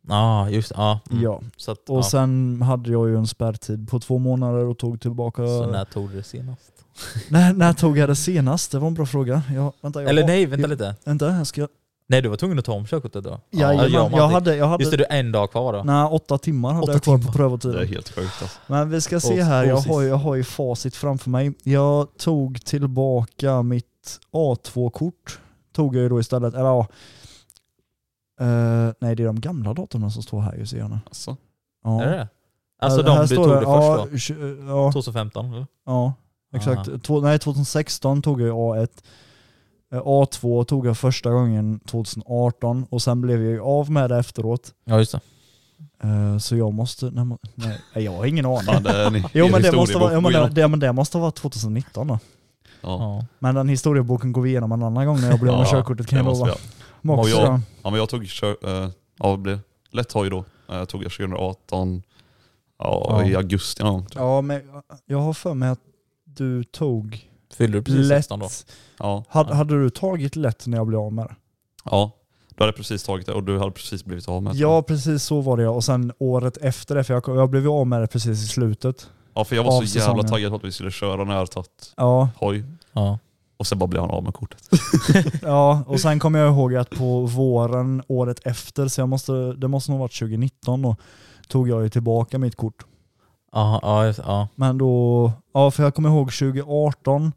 [0.08, 0.72] Ja, just.
[0.76, 1.00] Ja.
[1.10, 1.22] Mm.
[1.22, 1.40] Ja.
[1.56, 2.02] Så, att, Och ja.
[2.02, 5.46] sen hade jag ju en spärrtid på två månader och tog tillbaka...
[5.46, 6.72] så när tog du det senast?
[7.28, 8.72] när, när tog jag det senast?
[8.72, 9.42] Det var en bra fråga.
[9.54, 10.94] Jag, vänta, jag Eller nej, vänta jag, lite.
[11.04, 11.68] Vänta, jag ska...
[12.10, 13.40] Nej, du var tvungen att ta om körkortet då?
[13.50, 14.18] Gör man jag alltid.
[14.34, 14.56] hade...
[14.56, 15.82] Jag hade Just det, du en dag kvar då?
[15.82, 17.32] Nej, åtta timmar hade Åtta jag kvar timmar.
[17.32, 17.88] på Det är prövotiden.
[17.88, 18.58] helt sjukt alltså.
[18.66, 21.52] Men vi ska se här, jag har, jag har ju facit framför mig.
[21.62, 23.87] Jag tog tillbaka mitt
[24.32, 25.40] A2-kort.
[25.72, 26.86] Tog jag ju då istället, eller ja.
[28.40, 30.98] Eh, nej det är de gamla datorerna som står här ju ser jag nu.
[31.06, 31.36] Alltså.
[31.84, 32.02] Ja.
[32.02, 32.28] Är det det?
[32.80, 34.34] Alltså de här du tog det, ja, först då?
[34.34, 35.66] tj- Ja, 2015 eller?
[35.86, 36.12] ja
[36.54, 37.02] exakt.
[37.02, 38.88] Två, nej 2016 tog jag A1.
[39.92, 44.18] Eh, A2 tog jag första gången 2018 och sen blev jag ju av med det
[44.18, 44.74] efteråt.
[44.84, 45.20] Ja just det.
[46.02, 47.38] Eh, så jag måste, nej,
[47.94, 48.60] nej jag har ingen aning.
[48.64, 50.92] Fan, det är ni, Jo men det måste, vara, ja, men det, det, men det
[50.92, 52.18] måste ha varit 2019 då.
[52.82, 53.24] Ja.
[53.38, 56.06] Men den historieboken går vi igenom en annan gång när jag blir av med körkortet
[56.06, 56.52] kan det jag lova.
[57.22, 57.60] Och jag- ja.
[57.82, 59.58] Ja men jag tog kör, eh, ja, det blev
[59.90, 60.44] lätt hoj då.
[60.68, 62.02] Eh, tog jag 2018,
[62.78, 63.24] ja, Ja.
[63.26, 64.06] i augusti någon gång.
[64.06, 64.36] tror jag.
[64.36, 64.62] ja men
[65.06, 65.80] jag har för mig att
[66.24, 68.18] du tog Fyllde du precis lätt.
[68.18, 68.48] 16 då?
[68.98, 69.24] Ja.
[69.28, 71.34] Hade, hade du tagit lätt när jag blev av med det?
[71.84, 72.10] ja.
[72.56, 74.58] Du hade precis tagit det och du hade precis blivit av med det.
[74.58, 75.70] Ja, precis så var det ja.
[75.70, 79.10] Och sen året efter det, för jag, jag blev av med det precis i slutet.
[79.38, 81.38] Ja för jag var Av så jävla taggad på att vi skulle köra när jag
[81.38, 82.64] hade tagit Ja, hoj.
[82.92, 83.18] Ja.
[83.56, 84.62] Och sen bara blev han av med kortet.
[85.42, 85.82] ja.
[85.86, 89.90] och sen kommer jag ihåg att på våren året efter, så jag måste, det måste
[89.90, 90.96] nog varit 2019 då,
[91.48, 92.84] tog jag ju tillbaka mitt kort.
[93.52, 94.48] Ja, ja, just- ja.
[94.54, 97.32] Men då, ja för jag kommer ihåg 2018,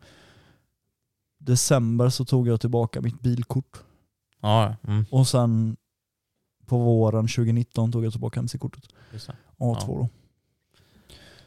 [1.40, 3.78] december så tog jag tillbaka mitt bilkort.
[4.42, 4.76] ja.
[4.88, 5.06] Mm.
[5.12, 5.78] Och sen
[6.66, 8.84] på våren 2019 tog jag tillbaka MC-kortet.
[9.14, 9.34] Just det.
[9.58, 9.86] A2 Ja.
[9.88, 10.10] då.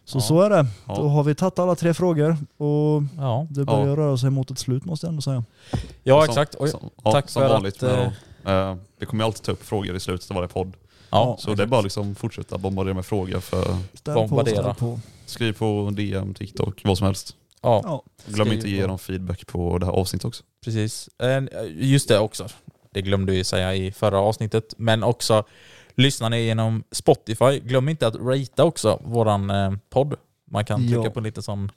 [0.05, 0.23] Så Ja.
[0.23, 0.67] så är det.
[0.87, 0.95] Ja.
[0.97, 4.59] Då har vi tagit alla tre frågor och Ja, det börjar röra sig mot ett
[4.59, 5.45] slut måste jag ändå säga.
[6.03, 6.55] ja Som- exakt.
[6.59, 6.69] Oj.
[6.71, 7.83] Som, ja, Tack som för vanligt.
[7.83, 8.13] att,
[8.45, 10.73] då, eh, vi kommer ju alltid ta upp frågor i slutet av varje podd.
[11.11, 13.41] Ja, Så det är bara liksom fortsätta bombardera med frågor.
[13.41, 14.75] För Ställ Bombardera.
[14.75, 15.01] på.
[15.27, 17.37] skriv på DM, TikTok, vad som helst.
[17.63, 17.81] ja.
[17.85, 18.03] Ja.
[18.27, 20.43] Glöm Skriv inte ge på- dem feedback på det här avsnittet också.
[20.65, 21.09] Precis.
[21.19, 22.47] Eh, Just det också.
[22.93, 24.75] Det glömde vi säga i förra avsnittet.
[24.77, 25.45] Men också,
[25.97, 30.15] lyssnar ni genom Spotify, glöm inte att ratea också våran eh, podd.
[30.51, 31.11] Man kan trycka Ja.
[31.11, 31.71] på en liten sån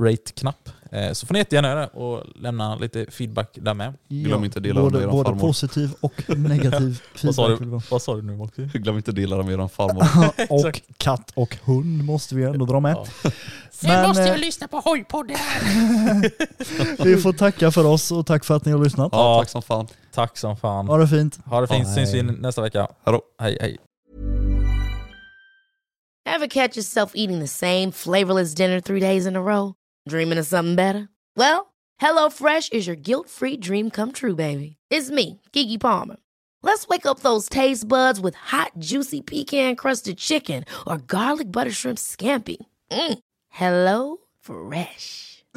[0.00, 0.68] rate-knapp.
[0.92, 3.94] Eh, Så får ni jättegärna göra det och lämna lite feedback där med.
[4.08, 5.40] Glöm inte att dela både, med er både farmor.
[5.40, 7.68] positiv och negativ Vad sa, feedback.
[7.72, 8.70] jag vad sa du nu Moxie?
[8.74, 10.04] Glöm inte att dela det med er farmor.
[10.68, 12.96] och katt och hund måste vi ändå dra med.
[13.24, 13.30] Ja.
[13.82, 15.36] Men, måste vi lyssna på Hojpodden!
[17.04, 19.08] vi får tacka för oss och tack för att ni har lyssnat.
[19.12, 19.40] Ja, Ja.
[19.40, 19.86] tack som fan.
[20.18, 20.88] Tack som fan.
[20.88, 21.38] Ha det fint.
[21.46, 21.94] Ha det fint, Hej.
[21.94, 22.88] syns vi nästa vecka.
[23.04, 23.22] Hallå.
[23.40, 23.76] Hej hej.
[26.26, 29.74] Ever catch yourself eating the same flavorless dinner three days in a row?
[30.08, 31.08] Dreaming of something better?
[31.36, 34.76] Well, HelloFresh is your guilt-free dream come true, baby.
[34.90, 36.16] It's me, Kiki Palmer.
[36.62, 41.98] Let's wake up those taste buds with hot, juicy pecan-crusted chicken or garlic butter shrimp
[41.98, 42.56] scampi.
[42.90, 43.18] Mm.
[43.48, 45.27] Hello Fresh.